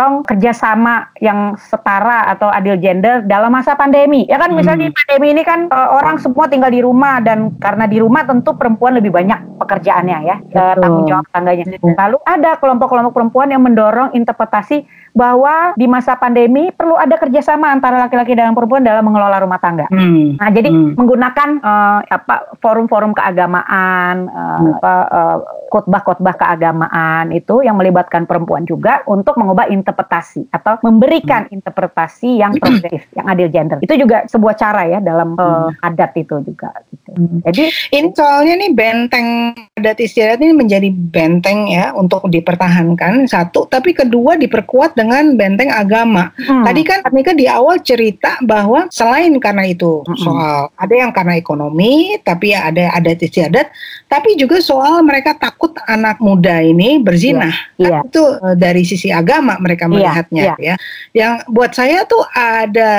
[0.09, 4.25] mendorong kerjasama yang setara atau adil gender dalam masa pandemi.
[4.25, 4.97] Ya kan misalnya hmm.
[4.97, 8.97] pandemi ini kan uh, orang semua tinggal di rumah dan karena di rumah tentu perempuan
[8.97, 11.65] lebih banyak pekerjaannya ya, uh, tanggung jawab tangganya.
[11.77, 14.89] Lalu ada kelompok-kelompok perempuan yang mendorong interpretasi
[15.19, 19.91] bahwa di masa pandemi perlu ada kerjasama antara laki-laki dan perempuan dalam mengelola rumah tangga.
[19.91, 20.39] Hmm.
[20.39, 20.95] Nah, jadi hmm.
[20.95, 24.79] menggunakan uh, apa forum-forum keagamaan, uh, hmm.
[24.79, 25.37] apa uh,
[25.75, 31.57] khotbah-khotbah keagamaan itu yang melibatkan perempuan juga untuk mengubah interpretasi atau memberikan hmm.
[31.59, 33.79] interpretasi yang progresif, yang adil gender.
[33.83, 36.71] Itu juga sebuah cara ya dalam uh, adat itu juga.
[36.95, 37.11] Gitu.
[37.19, 37.43] Hmm.
[37.43, 37.65] Jadi
[37.97, 39.27] ini soalnya nih benteng
[39.75, 45.73] adat istiadat ini menjadi benteng ya untuk dipertahankan satu, tapi kedua diperkuat dengan dengan benteng
[45.73, 46.37] agama.
[46.37, 46.69] Hmm.
[46.69, 50.21] Tadi kan Nika di awal cerita bahwa selain karena itu hmm.
[50.21, 53.73] soal ada yang karena ekonomi, tapi ya ada ada istiadat,
[54.05, 57.49] tapi juga soal mereka takut anak muda ini berzina.
[57.81, 57.89] Yeah.
[57.89, 58.03] Yeah.
[58.05, 60.57] Itu uh, dari sisi agama mereka iya, melihatnya yeah.
[60.61, 60.77] Yeah.
[60.77, 61.17] ya.
[61.17, 62.93] Yang buat saya tuh ada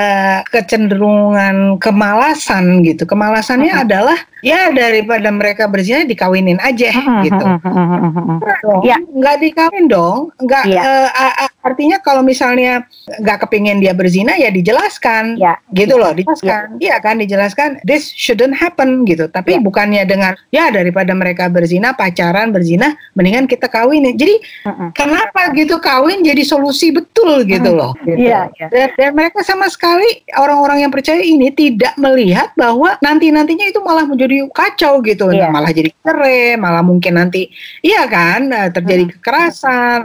[0.50, 3.06] kecenderungan kemalasan gitu.
[3.06, 3.84] Kemalasannya hmm.
[3.86, 7.22] adalah ya daripada mereka berzina dikawinin aja hmm.
[7.30, 7.46] gitu.
[7.46, 8.82] Hmm.
[8.82, 8.98] Ya.
[8.98, 11.14] Nggak dikawin dong, nggak yeah.
[11.14, 12.86] uh, artinya kalau misalnya
[13.18, 15.58] nggak kepingin dia berzina ya dijelaskan, ya.
[15.74, 16.94] gitu loh, dijelaskan, ya.
[16.94, 19.26] iya kan dijelaskan this shouldn't happen gitu.
[19.26, 19.60] Tapi ya.
[19.64, 24.06] bukannya dengan ya daripada mereka berzina pacaran berzina, mendingan kita kawin.
[24.14, 24.38] Jadi
[24.68, 24.90] uh -uh.
[24.94, 27.98] kenapa gitu kawin jadi solusi betul gitu loh.
[28.06, 28.30] Gitu.
[28.30, 28.68] Ya, ya.
[28.70, 33.80] Dan, dan mereka sama sekali orang-orang yang percaya ini tidak melihat bahwa nanti nantinya itu
[33.80, 35.48] malah menjadi kacau gitu, ya.
[35.48, 37.48] nah, malah jadi cerai, malah mungkin nanti
[37.80, 40.04] iya kan terjadi kekerasan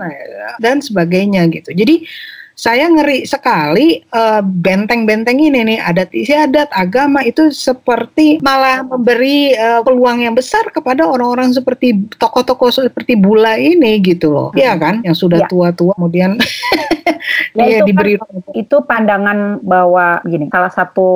[0.63, 1.74] dan sebagainya gitu.
[1.75, 2.07] Jadi
[2.55, 9.83] saya ngeri sekali uh, benteng-benteng ini nih adat istiadat agama itu seperti malah memberi uh,
[9.83, 14.49] peluang yang besar kepada orang-orang seperti tokoh-tokoh seperti Bula ini gitu loh.
[14.55, 15.03] Iya kan?
[15.03, 15.49] Yang sudah ya.
[15.51, 16.39] tua-tua kemudian
[17.59, 21.09] ya, itu diberi kan, itu pandangan bahwa gini, salah satu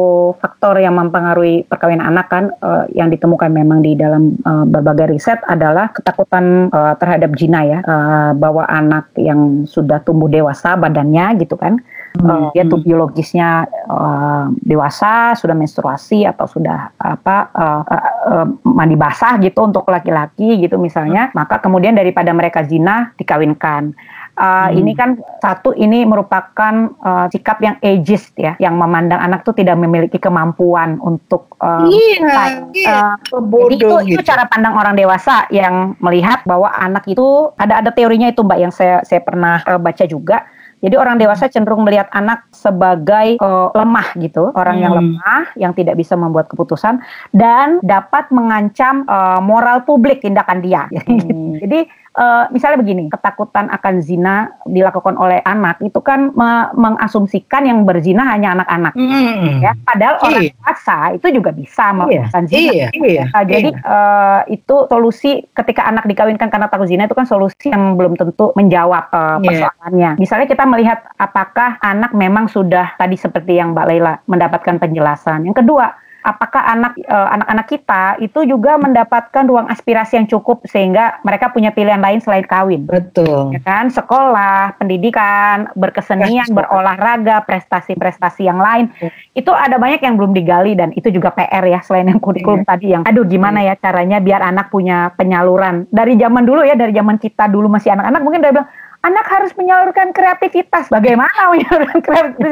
[0.43, 5.39] faktor yang mempengaruhi perkawinan anak kan uh, yang ditemukan memang di dalam uh, berbagai riset
[5.47, 11.59] adalah ketakutan uh, terhadap jina ya, uh, bahwa anak yang sudah tumbuh dewasa badannya gitu
[11.59, 11.81] kan.
[12.17, 12.25] Hmm.
[12.25, 18.97] Uh, dia tuh biologisnya uh, dewasa, sudah menstruasi atau sudah apa uh, uh, uh, mandi
[18.97, 21.37] basah gitu untuk laki-laki gitu misalnya, hmm.
[21.37, 23.93] maka kemudian daripada mereka zina dikawinkan.
[24.39, 24.79] Uh, hmm.
[24.81, 25.11] Ini kan
[25.43, 30.97] satu ini merupakan uh, sikap yang ageist ya, yang memandang anak tuh tidak memiliki kemampuan
[31.03, 33.19] untuk uh, iya, iya.
[33.35, 34.15] Uh, jadi itu, gitu.
[34.15, 38.59] itu cara pandang orang dewasa yang melihat bahwa anak itu ada ada teorinya itu mbak
[38.63, 40.47] yang saya saya pernah uh, baca juga
[40.79, 44.85] jadi orang dewasa cenderung melihat anak sebagai uh, lemah gitu, orang hmm.
[44.85, 47.03] yang lemah, yang tidak bisa membuat keputusan
[47.35, 50.87] dan dapat mengancam uh, moral publik tindakan dia.
[51.19, 51.59] Hmm.
[51.59, 51.89] Jadi
[52.19, 58.27] uh, misalnya begini, ketakutan akan zina dilakukan oleh anak itu kan me mengasumsikan yang berzina
[58.27, 59.63] hanya anak-anak, hmm.
[59.63, 59.73] ya.
[59.87, 60.25] Padahal iya.
[60.27, 62.51] orang dewasa itu juga bisa melakukan iya.
[62.51, 62.73] zina.
[62.75, 62.89] Iya.
[62.99, 63.25] Iya.
[63.31, 67.95] Uh, jadi uh, itu solusi ketika anak dikawinkan karena takut zina itu kan solusi yang
[67.95, 70.19] belum tentu menjawab uh, persoalannya.
[70.19, 70.21] Yeah.
[70.21, 75.47] Misalnya kita melihat apakah anak memang sudah tadi seperti yang Mbak Leila mendapatkan penjelasan.
[75.47, 75.95] Yang kedua,
[76.29, 81.73] apakah anak uh, anak-anak kita itu juga mendapatkan ruang aspirasi yang cukup sehingga mereka punya
[81.73, 82.85] pilihan lain selain kawin.
[82.85, 83.57] Betul.
[83.57, 83.89] Ya kan?
[83.89, 88.93] Sekolah, pendidikan, berkesenian, berolahraga, prestasi-prestasi yang lain.
[89.33, 92.69] Itu ada banyak yang belum digali dan itu juga PR ya selain yang kurikulum yeah.
[92.69, 95.89] tadi yang aduh gimana ya caranya biar anak punya penyaluran.
[95.89, 98.69] Dari zaman dulu ya, dari zaman kita dulu masih anak-anak mungkin udah bilang
[99.03, 100.91] anak harus menyalurkan kreativitas.
[100.91, 102.01] Bagaimana menyalurkan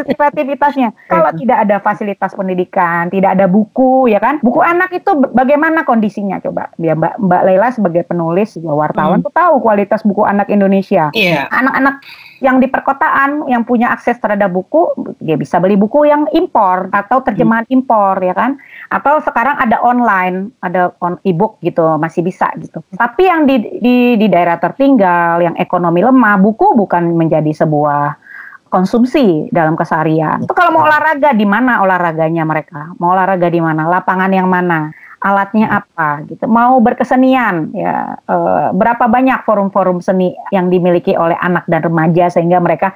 [0.07, 0.95] kreativitasnya?
[1.11, 4.39] Kalau tidak ada fasilitas pendidikan, tidak ada buku, ya kan?
[4.41, 6.39] Buku anak itu bagaimana kondisinya?
[6.39, 9.27] Coba, biar Mbak Mbak Leila sebagai penulis, wartawan hmm.
[9.27, 11.11] tuh tahu kualitas buku anak Indonesia.
[11.13, 11.51] Yeah.
[12.41, 17.25] Yang di perkotaan yang punya akses terhadap buku dia bisa beli buku yang impor atau
[17.25, 17.77] terjemahan hmm.
[17.77, 18.61] impor ya kan
[18.93, 23.97] atau sekarang ada online ada on ebook gitu masih bisa gitu tapi yang di, di
[24.15, 28.27] di daerah tertinggal yang ekonomi lemah buku bukan menjadi sebuah
[28.67, 30.43] konsumsi dalam keseharian.
[30.43, 32.93] Itu kalau mau olahraga di mana olahraganya mereka?
[32.99, 33.87] Mau olahraga di mana?
[33.87, 34.91] Lapangan yang mana?
[35.25, 36.45] Alatnya apa gitu.
[36.45, 38.37] Mau berkesenian ya e,
[38.77, 42.93] berapa banyak forum-forum seni yang dimiliki oleh anak dan remaja sehingga mereka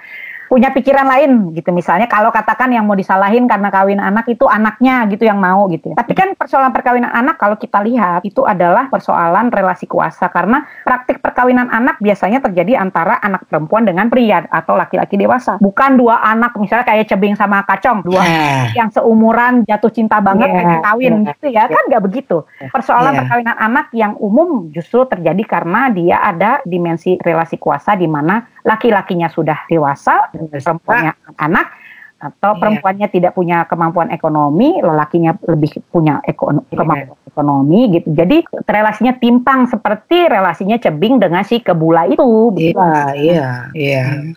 [0.51, 5.07] punya pikiran lain gitu misalnya kalau katakan yang mau disalahin karena kawin anak itu anaknya
[5.07, 5.97] gitu yang mau gitu ya.
[6.03, 11.23] tapi kan persoalan perkawinan anak kalau kita lihat itu adalah persoalan relasi kuasa karena praktik
[11.23, 16.59] perkawinan anak biasanya terjadi antara anak perempuan dengan pria atau laki-laki dewasa bukan dua anak
[16.59, 18.75] misalnya kayak cebing sama kacong dua yeah.
[18.75, 20.83] yang seumuran jatuh cinta banget yeah.
[20.83, 21.31] kawin yeah.
[21.31, 22.43] gitu ya kan nggak begitu
[22.75, 23.23] persoalan yeah.
[23.23, 29.31] perkawinan anak yang umum justru terjadi karena dia ada dimensi relasi kuasa di mana laki-lakinya
[29.31, 31.67] sudah dewasa perempuannya anak
[32.21, 32.61] atau iya.
[32.61, 36.77] perempuannya tidak punya kemampuan ekonomi, lelakinya lebih punya ekonomi, iya.
[36.77, 38.09] kemampuan ekonomi gitu.
[38.13, 42.53] Jadi relasinya timpang seperti relasinya cebing dengan si kebula itu.
[42.61, 44.05] Iya, iya, iya.
[44.05, 44.33] Hmm.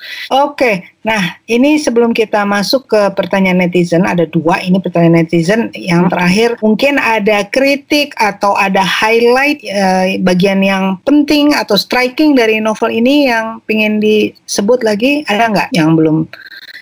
[0.48, 5.68] Oke, nah ini sebelum kita masuk ke pertanyaan netizen, ada dua ini pertanyaan netizen.
[5.76, 6.12] Yang hmm.
[6.16, 12.94] terakhir mungkin ada kritik atau ada highlight eh, bagian yang penting atau striking dari novel
[12.94, 16.30] ini yang ingin disebut lagi, ada nggak yang belum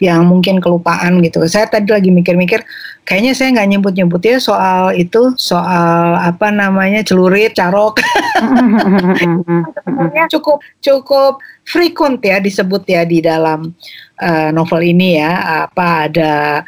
[0.02, 1.46] yang mungkin kelupaan gitu.
[1.46, 2.66] Saya tadi lagi mikir-mikir,
[3.06, 8.02] kayaknya saya nggak nyebut-nyebut ya soal itu, soal apa namanya celurit, carok.
[10.34, 11.38] cukup cukup
[11.70, 13.78] frequent ya disebut ya di dalam
[14.18, 15.32] uh, novel ini ya.
[15.70, 16.66] Apa ada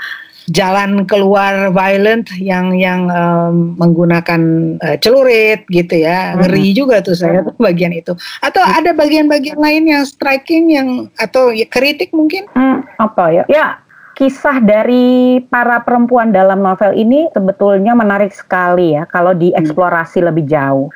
[0.52, 4.42] jalan keluar violent yang yang um, menggunakan
[4.84, 6.34] uh, celurit gitu ya.
[6.34, 6.44] Hmm.
[6.44, 8.12] ngeri juga tuh saya tuh bagian itu.
[8.44, 12.50] Atau ada bagian-bagian lain yang striking yang atau ya, kritik mungkin?
[12.52, 13.44] Hmm, apa ya?
[13.48, 13.84] Ya
[14.14, 20.28] kisah dari para perempuan dalam novel ini sebetulnya menarik sekali ya kalau dieksplorasi hmm.
[20.30, 20.88] lebih jauh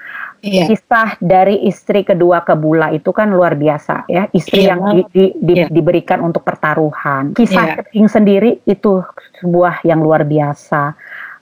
[0.41, 0.69] Iya.
[0.69, 4.77] Kisah dari istri kedua Kebula itu kan luar biasa ya, istri iya.
[4.77, 5.67] yang di, di, di, iya.
[5.67, 7.33] diberikan untuk pertaruhan.
[7.33, 7.83] Kisah iya.
[7.89, 9.01] King sendiri itu
[9.41, 10.93] sebuah yang luar biasa.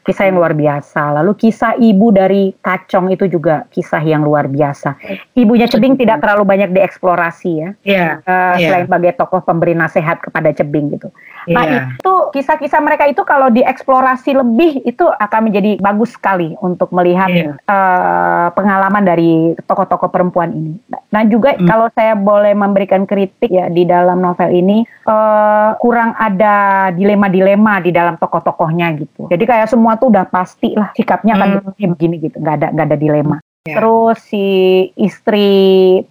[0.06, 1.02] Kisah yang luar biasa.
[1.18, 4.96] Lalu kisah ibu dari Kacong itu juga kisah yang luar biasa.
[5.34, 7.70] Ibunya Cebing tidak terlalu banyak dieksplorasi ya.
[7.82, 8.08] Iya.
[8.22, 8.70] Uh, yeah.
[8.70, 11.10] Selain sebagai tokoh pemberi nasihat kepada Cebing gitu.
[11.50, 11.86] Nah yeah.
[11.98, 17.34] itu kisah-kisah mereka itu kalau dieksplorasi lebih itu akan menjadi bagus sekali untuk melihat yeah.
[17.36, 17.52] Iya.
[17.66, 20.78] uh, pengalaman dari tokoh-tokoh perempuan ini.
[21.10, 21.66] Nah juga mm.
[21.66, 27.90] kalau saya boleh memberikan kritik ya di dalam novel ini uh, kurang ada dilema-dilema di
[27.90, 29.28] dalam tokoh-tokohnya gitu.
[29.34, 31.92] Jadi kayak semua tuh udah pasti lah sikapnya akan hmm.
[31.96, 33.38] begini gitu, nggak ada nggak ada dilema.
[33.66, 33.82] Yeah.
[33.82, 34.46] Terus si
[34.94, 35.50] istri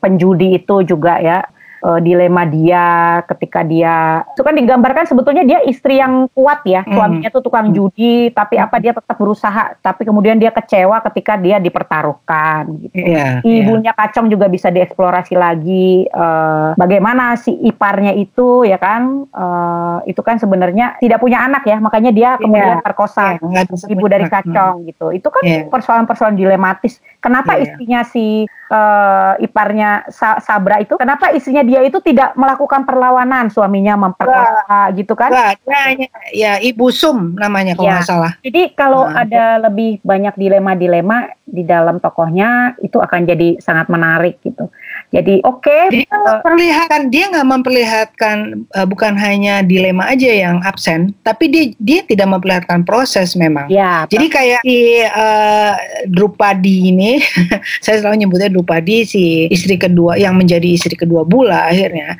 [0.02, 1.46] penjudi itu juga ya
[1.84, 7.28] uh, dilema dia ketika dia itu kan digambarkan sebetulnya dia istri yang kuat ya suaminya
[7.28, 12.72] tuh tukang judi tapi apa dia tetap berusaha tapi kemudian dia kecewa ketika dia dipertaruhkan
[12.88, 14.00] gitu yeah, ibunya yeah.
[14.00, 20.40] kacang juga bisa dieksplorasi lagi uh, bagaimana si iparnya itu ya kan uh, itu kan
[20.40, 22.40] sebenarnya tidak punya anak ya makanya dia iya.
[22.40, 22.84] kemudian yeah.
[22.84, 24.86] perkosa yeah, ibu dari kacang hmm.
[24.88, 25.68] gitu itu kan iya.
[25.68, 26.42] persoalan-persoalan yeah.
[26.48, 27.64] dilematis kenapa yeah.
[27.64, 33.96] istrinya si uh, iparnya Sa Sabra itu kenapa istrinya dia itu tidak melakukan perlawanan suaminya
[33.96, 35.32] memperkosa gitu kan?
[35.32, 37.94] Enggak, dia ya Ibu Sum namanya kalau ya.
[37.96, 38.32] nggak salah.
[38.44, 39.62] Jadi kalau nah, ada itu.
[39.64, 44.68] lebih banyak dilema-dilema di dalam tokohnya itu akan jadi sangat menarik gitu.
[45.14, 45.62] Jadi oke.
[45.62, 51.46] Okay, dia uh, perlihatkan dia nggak memperlihatkan uh, bukan hanya dilema aja yang absen, tapi
[51.46, 53.70] dia dia tidak memperlihatkan proses memang.
[53.70, 54.10] Ya.
[54.10, 55.78] Jadi kayak si uh,
[56.10, 57.13] Drupadi ini,
[57.84, 62.18] saya selalu nyebutnya Drupadi si istri kedua yang menjadi istri kedua Bula akhirnya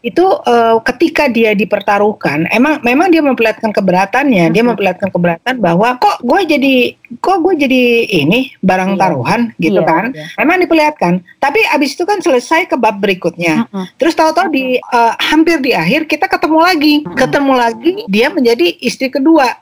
[0.00, 4.54] itu uh, ketika dia dipertaruhkan emang memang dia memperlihatkan keberatannya hmm.
[4.56, 6.74] dia memperlihatkan keberatan bahwa kok gue jadi
[7.20, 9.00] kok gue jadi ini barang iya.
[9.00, 10.24] taruhan gitu iya, kan iya.
[10.40, 14.00] emang diperlihatkan tapi abis itu kan selesai ke bab berikutnya hmm.
[14.00, 17.16] terus tahu-tahu di uh, hampir di akhir kita ketemu lagi hmm.
[17.20, 19.52] ketemu lagi dia menjadi istri kedua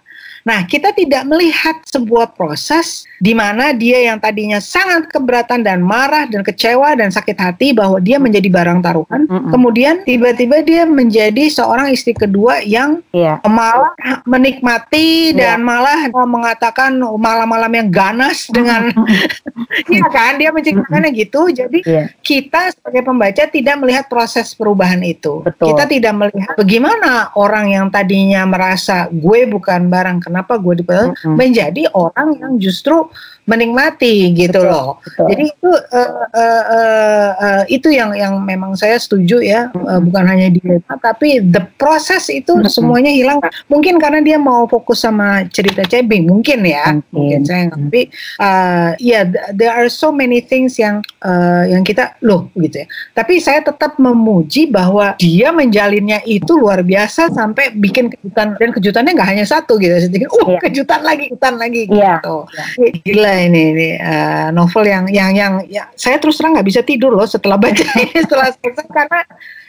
[0.49, 6.25] Nah, kita tidak melihat sebuah proses di mana dia yang tadinya sangat keberatan dan marah
[6.25, 9.51] dan kecewa dan sakit hati bahwa dia menjadi barang taruhan, mm -hmm.
[9.53, 13.37] kemudian tiba-tiba dia menjadi seorang istri kedua yang yeah.
[13.45, 13.93] malah
[14.25, 15.53] menikmati yeah.
[15.53, 18.89] dan malah mengatakan malam-malam yang ganas dengan
[19.69, 21.53] Iya kan, dia menciptakannya gitu.
[21.53, 22.09] Jadi yeah.
[22.25, 25.45] kita sebagai pembaca tidak melihat proses perubahan itu.
[25.45, 25.77] Betul.
[25.77, 31.11] Kita tidak melihat bagaimana orang yang tadinya merasa gue bukan barang kena kenapa gue dipanggil
[31.11, 31.35] mm -hmm.
[31.35, 33.11] menjadi orang yang justru
[33.49, 35.01] menikmati gitu betul, loh.
[35.01, 35.27] Betul.
[35.33, 40.25] Jadi itu uh, uh, uh, uh, itu yang yang memang saya setuju ya, uh, bukan
[40.29, 42.69] hanya dilema tapi the proses itu mm-hmm.
[42.69, 43.41] semuanya hilang.
[43.73, 47.09] Mungkin karena dia mau fokus sama cerita cebing, mungkin ya, mm-hmm.
[47.09, 52.21] mungkin saya tapi uh, ya yeah, there are so many things yang uh, yang kita
[52.21, 52.87] loh gitu ya.
[53.17, 59.17] Tapi saya tetap memuji bahwa dia menjalinnya itu luar biasa sampai bikin kejutan dan kejutannya
[59.17, 59.97] nggak hanya satu gitu.
[59.97, 60.61] Saya pikir, uh yeah.
[60.61, 62.21] kejutan lagi, kejutan lagi yeah.
[62.21, 62.37] gitu.
[62.77, 62.93] Yeah.
[63.09, 67.15] Gila ini, ini uh, novel yang yang yang ya, saya terus terang nggak bisa tidur
[67.15, 69.21] loh setelah baca ini setelah selesai karena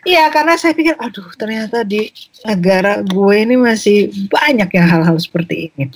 [0.03, 2.09] iya karena saya pikir aduh ternyata di
[2.43, 5.93] negara gue ini masih banyak yang hal-hal seperti ini.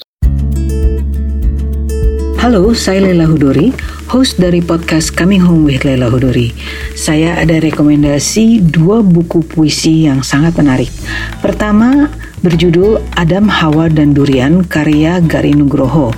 [2.43, 3.71] Halo, saya Lela Hudori,
[4.11, 6.51] host dari podcast Coming Home with Lela Hudori.
[6.91, 10.91] Saya ada rekomendasi dua buku puisi yang sangat menarik.
[11.39, 12.11] Pertama,
[12.43, 16.11] berjudul Adam, Hawa, dan Durian karya Gari Nugroho.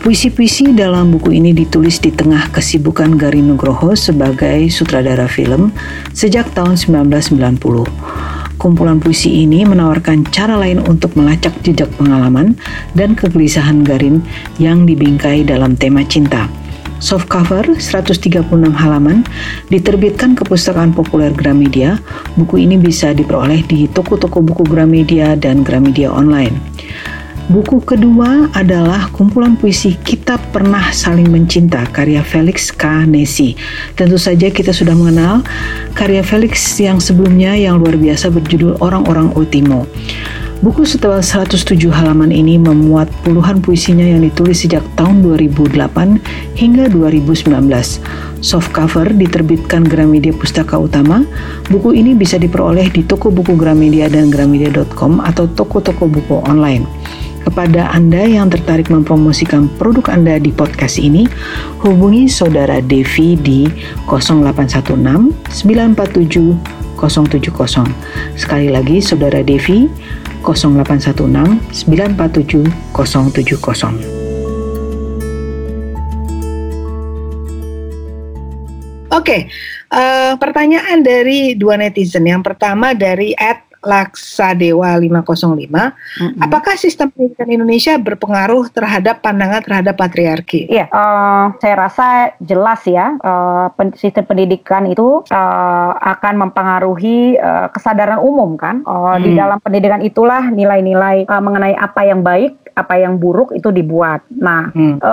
[0.00, 5.76] Puisi-puisi dalam buku ini ditulis di tengah kesibukan Gari Nugroho sebagai sutradara film
[6.16, 8.35] sejak tahun 1990.
[8.56, 12.56] Kumpulan puisi ini menawarkan cara lain untuk melacak jejak pengalaman
[12.96, 14.24] dan kegelisahan Garin
[14.56, 16.48] yang dibingkai dalam tema cinta.
[16.96, 19.20] Soft cover 136 halaman
[19.68, 22.00] diterbitkan ke Pustakaan Populer Gramedia.
[22.40, 26.56] Buku ini bisa diperoleh di toko-toko buku Gramedia dan Gramedia online.
[27.46, 33.06] Buku kedua adalah kumpulan puisi Kita Pernah Saling Mencinta karya Felix K.
[33.06, 33.54] Nesi.
[33.94, 35.46] Tentu saja kita sudah mengenal
[35.94, 39.86] karya Felix yang sebelumnya yang luar biasa berjudul Orang-orang Ultimo.
[40.58, 47.46] Buku setebal 107 halaman ini memuat puluhan puisinya yang ditulis sejak tahun 2008 hingga 2019.
[48.42, 51.22] Soft cover diterbitkan Gramedia Pustaka Utama.
[51.70, 56.82] Buku ini bisa diperoleh di toko buku Gramedia dan gramedia.com atau toko-toko buku online.
[57.46, 61.30] Kepada Anda yang tertarik mempromosikan produk Anda di podcast ini,
[61.78, 63.70] hubungi Saudara Devi di
[64.10, 66.58] 0816 947
[66.98, 67.86] 070.
[68.34, 69.86] Sekali lagi Saudara Devi
[70.42, 74.26] 0816 947 070.
[79.06, 79.40] Oke, okay.
[79.94, 82.26] uh, eh, pertanyaan dari dua netizen.
[82.26, 86.42] Yang pertama dari at Laksadewa 505, mm-hmm.
[86.42, 90.68] apakah sistem pendidikan Indonesia berpengaruh terhadap pandangan terhadap patriarki?
[90.68, 92.06] Iya, uh, saya rasa
[92.42, 98.82] jelas ya, uh, sistem pendidikan itu uh, akan mempengaruhi uh, kesadaran umum kan.
[98.84, 99.22] Uh, hmm.
[99.22, 104.20] Di dalam pendidikan itulah nilai-nilai uh, mengenai apa yang baik apa yang buruk itu dibuat.
[104.28, 105.00] Nah, hmm.
[105.00, 105.12] e,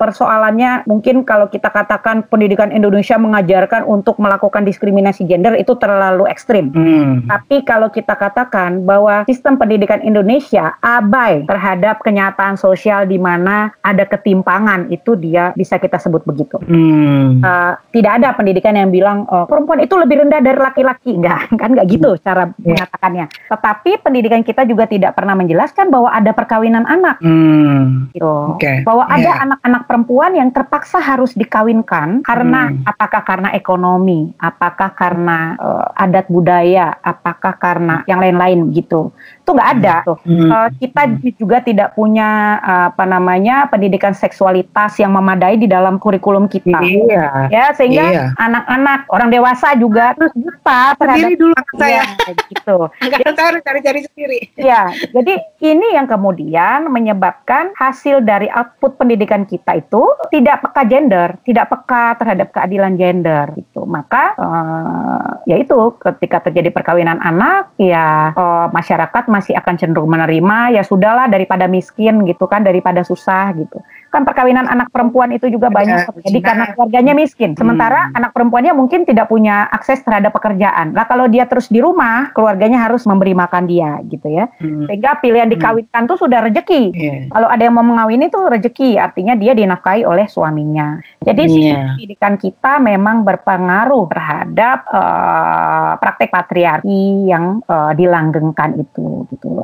[0.00, 6.72] persoalannya mungkin kalau kita katakan pendidikan Indonesia mengajarkan untuk melakukan diskriminasi gender itu terlalu ekstrim.
[6.72, 7.28] Hmm.
[7.28, 14.04] Tapi kalau kita katakan bahwa sistem pendidikan Indonesia abai terhadap kenyataan sosial di mana ada
[14.04, 16.58] ketimpangan, itu dia bisa kita sebut begitu.
[16.64, 17.40] Hmm.
[17.40, 17.52] E,
[17.96, 21.86] tidak ada pendidikan yang bilang oh, perempuan itu lebih rendah dari laki-laki, enggak kan enggak
[21.92, 22.76] gitu cara yeah.
[22.76, 23.26] mengatakannya.
[23.48, 28.12] Tetapi pendidikan kita juga tidak pernah menjelaskan bahwa ada perkawinan anak hmm.
[28.16, 28.82] gitu okay.
[28.82, 29.16] bahwa yeah.
[29.16, 32.88] ada anak-anak perempuan yang terpaksa harus dikawinkan karena hmm.
[32.88, 37.75] apakah karena ekonomi apakah karena uh, adat budaya apakah karena
[38.06, 40.06] yang lain-lain gitu itu nggak ada hmm.
[40.06, 40.50] tuh hmm.
[40.50, 41.02] uh, kita
[41.38, 47.46] juga tidak punya uh, apa namanya pendidikan seksualitas yang memadai di dalam kurikulum kita iya.
[47.48, 48.24] ya sehingga iya.
[48.38, 54.90] anak-anak orang dewasa juga terus buta sendiri dulu saya ya, gitu nggak cari-cari sendiri ya
[55.14, 60.02] jadi ini yang kemudian menyebabkan hasil dari output pendidikan kita itu
[60.32, 63.84] tidak peka gender, tidak peka terhadap keadilan gender gitu.
[63.84, 70.78] Maka uh, ya itu ketika terjadi perkawinan anak ya uh, masyarakat masih akan cenderung menerima
[70.78, 75.68] ya sudahlah daripada miskin gitu kan daripada susah gitu kan perkawinan anak perempuan itu juga
[75.68, 77.52] banyak terjadi karena keluarganya miskin.
[77.58, 78.18] Sementara hmm.
[78.18, 80.94] anak perempuannya mungkin tidak punya akses terhadap pekerjaan.
[80.94, 84.48] Nah kalau dia terus di rumah, keluarganya harus memberi makan dia gitu ya.
[84.62, 84.86] Hmm.
[84.88, 85.54] Sehingga pilihan hmm.
[85.58, 86.10] dikawinkan hmm.
[86.10, 86.82] tuh sudah rezeki.
[86.94, 87.20] Yeah.
[87.30, 91.02] Kalau ada yang mau mengawini itu rezeki, artinya dia dinafkahi oleh suaminya.
[91.20, 91.52] Jadi yeah.
[91.52, 99.62] sistem pendidikan kita memang berpengaruh terhadap uh, praktek patriarki yang uh, dilanggengkan itu gitu.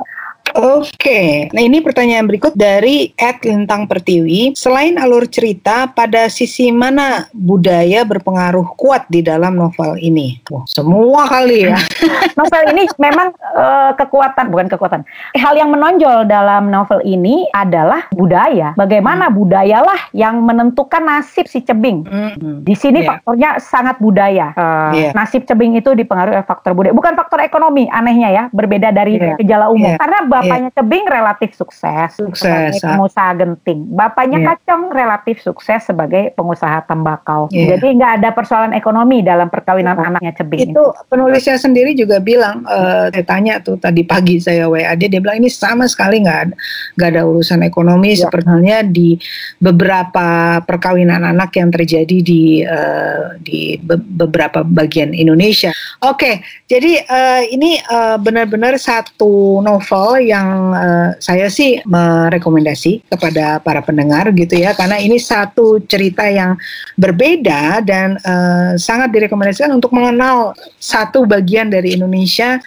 [0.51, 4.51] Oke, nah ini pertanyaan berikut dari Ed Lintang Pertiwi.
[4.59, 10.43] Selain alur cerita, pada sisi mana budaya berpengaruh kuat di dalam novel ini?
[10.51, 11.79] Oh, semua kali ya.
[12.39, 15.01] novel ini memang uh, kekuatan, bukan kekuatan.
[15.39, 18.75] Hal yang menonjol dalam novel ini adalah budaya.
[18.75, 19.35] Bagaimana hmm.
[19.39, 22.03] budayalah yang menentukan nasib si cebing.
[22.03, 22.61] Hmm.
[22.61, 23.09] Di sini yeah.
[23.15, 24.51] faktornya sangat budaya.
[24.59, 25.11] Uh, yeah.
[25.15, 27.87] Nasib cebing itu dipengaruhi oleh faktor budaya, bukan faktor ekonomi.
[27.89, 29.39] Anehnya ya, berbeda dari yeah.
[29.39, 29.95] gejala umum.
[29.95, 30.01] Yeah.
[30.03, 30.77] Karena bapaknya yeah.
[30.81, 32.89] Tebing relatif sukses, sukses sebagai ah.
[32.97, 33.79] pengusaha genting.
[33.93, 34.47] Bapaknya yeah.
[34.57, 37.45] Kacong relatif sukses sebagai pengusaha tembakau.
[37.53, 37.77] Yeah.
[37.77, 40.09] Jadi nggak ada persoalan ekonomi dalam perkawinan yeah.
[40.09, 40.73] anaknya Tebing.
[40.73, 45.21] Itu penulisnya sendiri juga bilang, uh, saya tanya tuh tadi pagi saya WA dia, dia
[45.21, 46.55] bilang ini sama sekali nggak ada
[46.97, 48.21] nggak ada urusan ekonomi yeah.
[48.25, 49.19] sepertinya di
[49.61, 55.69] beberapa perkawinan anak yang terjadi di uh, di be beberapa bagian Indonesia.
[56.01, 63.59] Oke, okay, jadi uh, ini uh, benar-benar satu novel yang uh, saya sih merekomendasi kepada
[63.59, 64.71] para pendengar gitu ya.
[64.71, 66.55] Karena ini satu cerita yang
[66.95, 72.63] berbeda dan uh, sangat direkomendasikan untuk mengenal satu bagian dari Indonesia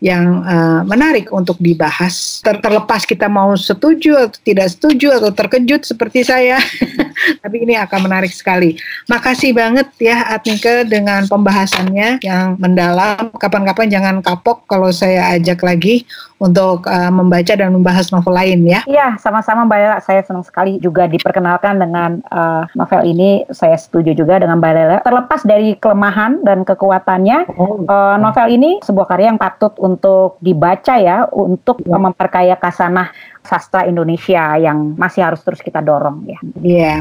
[0.00, 2.40] yang uh, menarik untuk dibahas.
[2.40, 6.56] Ter terlepas kita mau setuju atau tidak setuju atau terkejut seperti saya,
[7.44, 8.80] tapi ini akan menarik sekali.
[9.12, 13.28] Makasih banget ya Atnike dengan pembahasannya yang mendalam.
[13.36, 16.08] Kapan-kapan jangan kapok kalau saya ajak lagi
[16.40, 18.80] untuk uh, membaca dan membahas novel lain ya.
[18.88, 19.98] Iya, sama-sama Mbak Lela.
[20.00, 23.44] Saya senang sekali juga diperkenalkan dengan uh, novel ini.
[23.52, 24.96] Saya setuju juga dengan Mbak Lela.
[25.04, 29.89] Terlepas dari kelemahan dan kekuatannya, oh, uh, novel ini sebuah karya yang patut untuk
[30.38, 31.96] dibaca ya, untuk ya.
[31.96, 33.10] memperkaya kasanah
[33.40, 36.38] sastra Indonesia yang masih harus terus kita dorong ya.
[36.60, 36.94] Iya.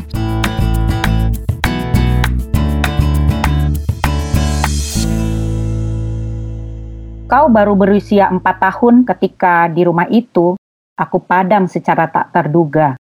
[7.29, 10.57] Kau baru berusia empat tahun ketika di rumah itu,
[10.97, 12.97] aku padam secara tak terduga.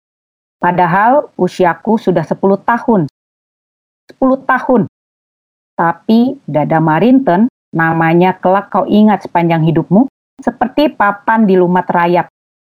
[0.64, 3.12] Padahal usiaku sudah sepuluh tahun.
[4.08, 4.88] Sepuluh tahun.
[5.76, 10.08] Tapi Dada Marinten, namanya kelak kau ingat sepanjang hidupmu,
[10.40, 12.30] seperti papan di lumat rayap,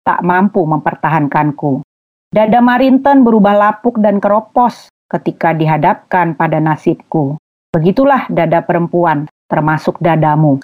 [0.07, 1.83] tak mampu mempertahankanku.
[2.31, 7.39] Dada Marinten berubah lapuk dan keropos ketika dihadapkan pada nasibku.
[7.75, 10.63] Begitulah dada perempuan, termasuk dadamu,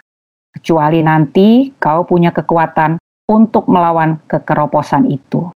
[0.55, 2.99] kecuali nanti kau punya kekuatan
[3.31, 5.51] untuk melawan kekeroposan itu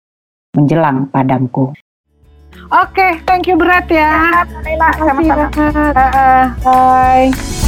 [0.54, 1.74] menjelang padamku.
[2.70, 4.46] Oke, okay, thank you berat ya.
[4.94, 5.50] Sama-sama.
[6.62, 7.63] Bye.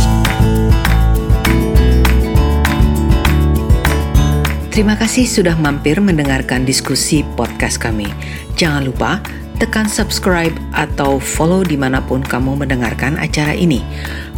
[4.76, 8.12] Terima kasih sudah mampir mendengarkan diskusi podcast kami.
[8.60, 9.24] Jangan lupa
[9.56, 13.80] tekan subscribe atau follow di mana pun kamu mendengarkan acara ini.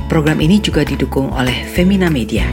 [0.06, 2.46] Program ini juga didukung oleh Femina Media.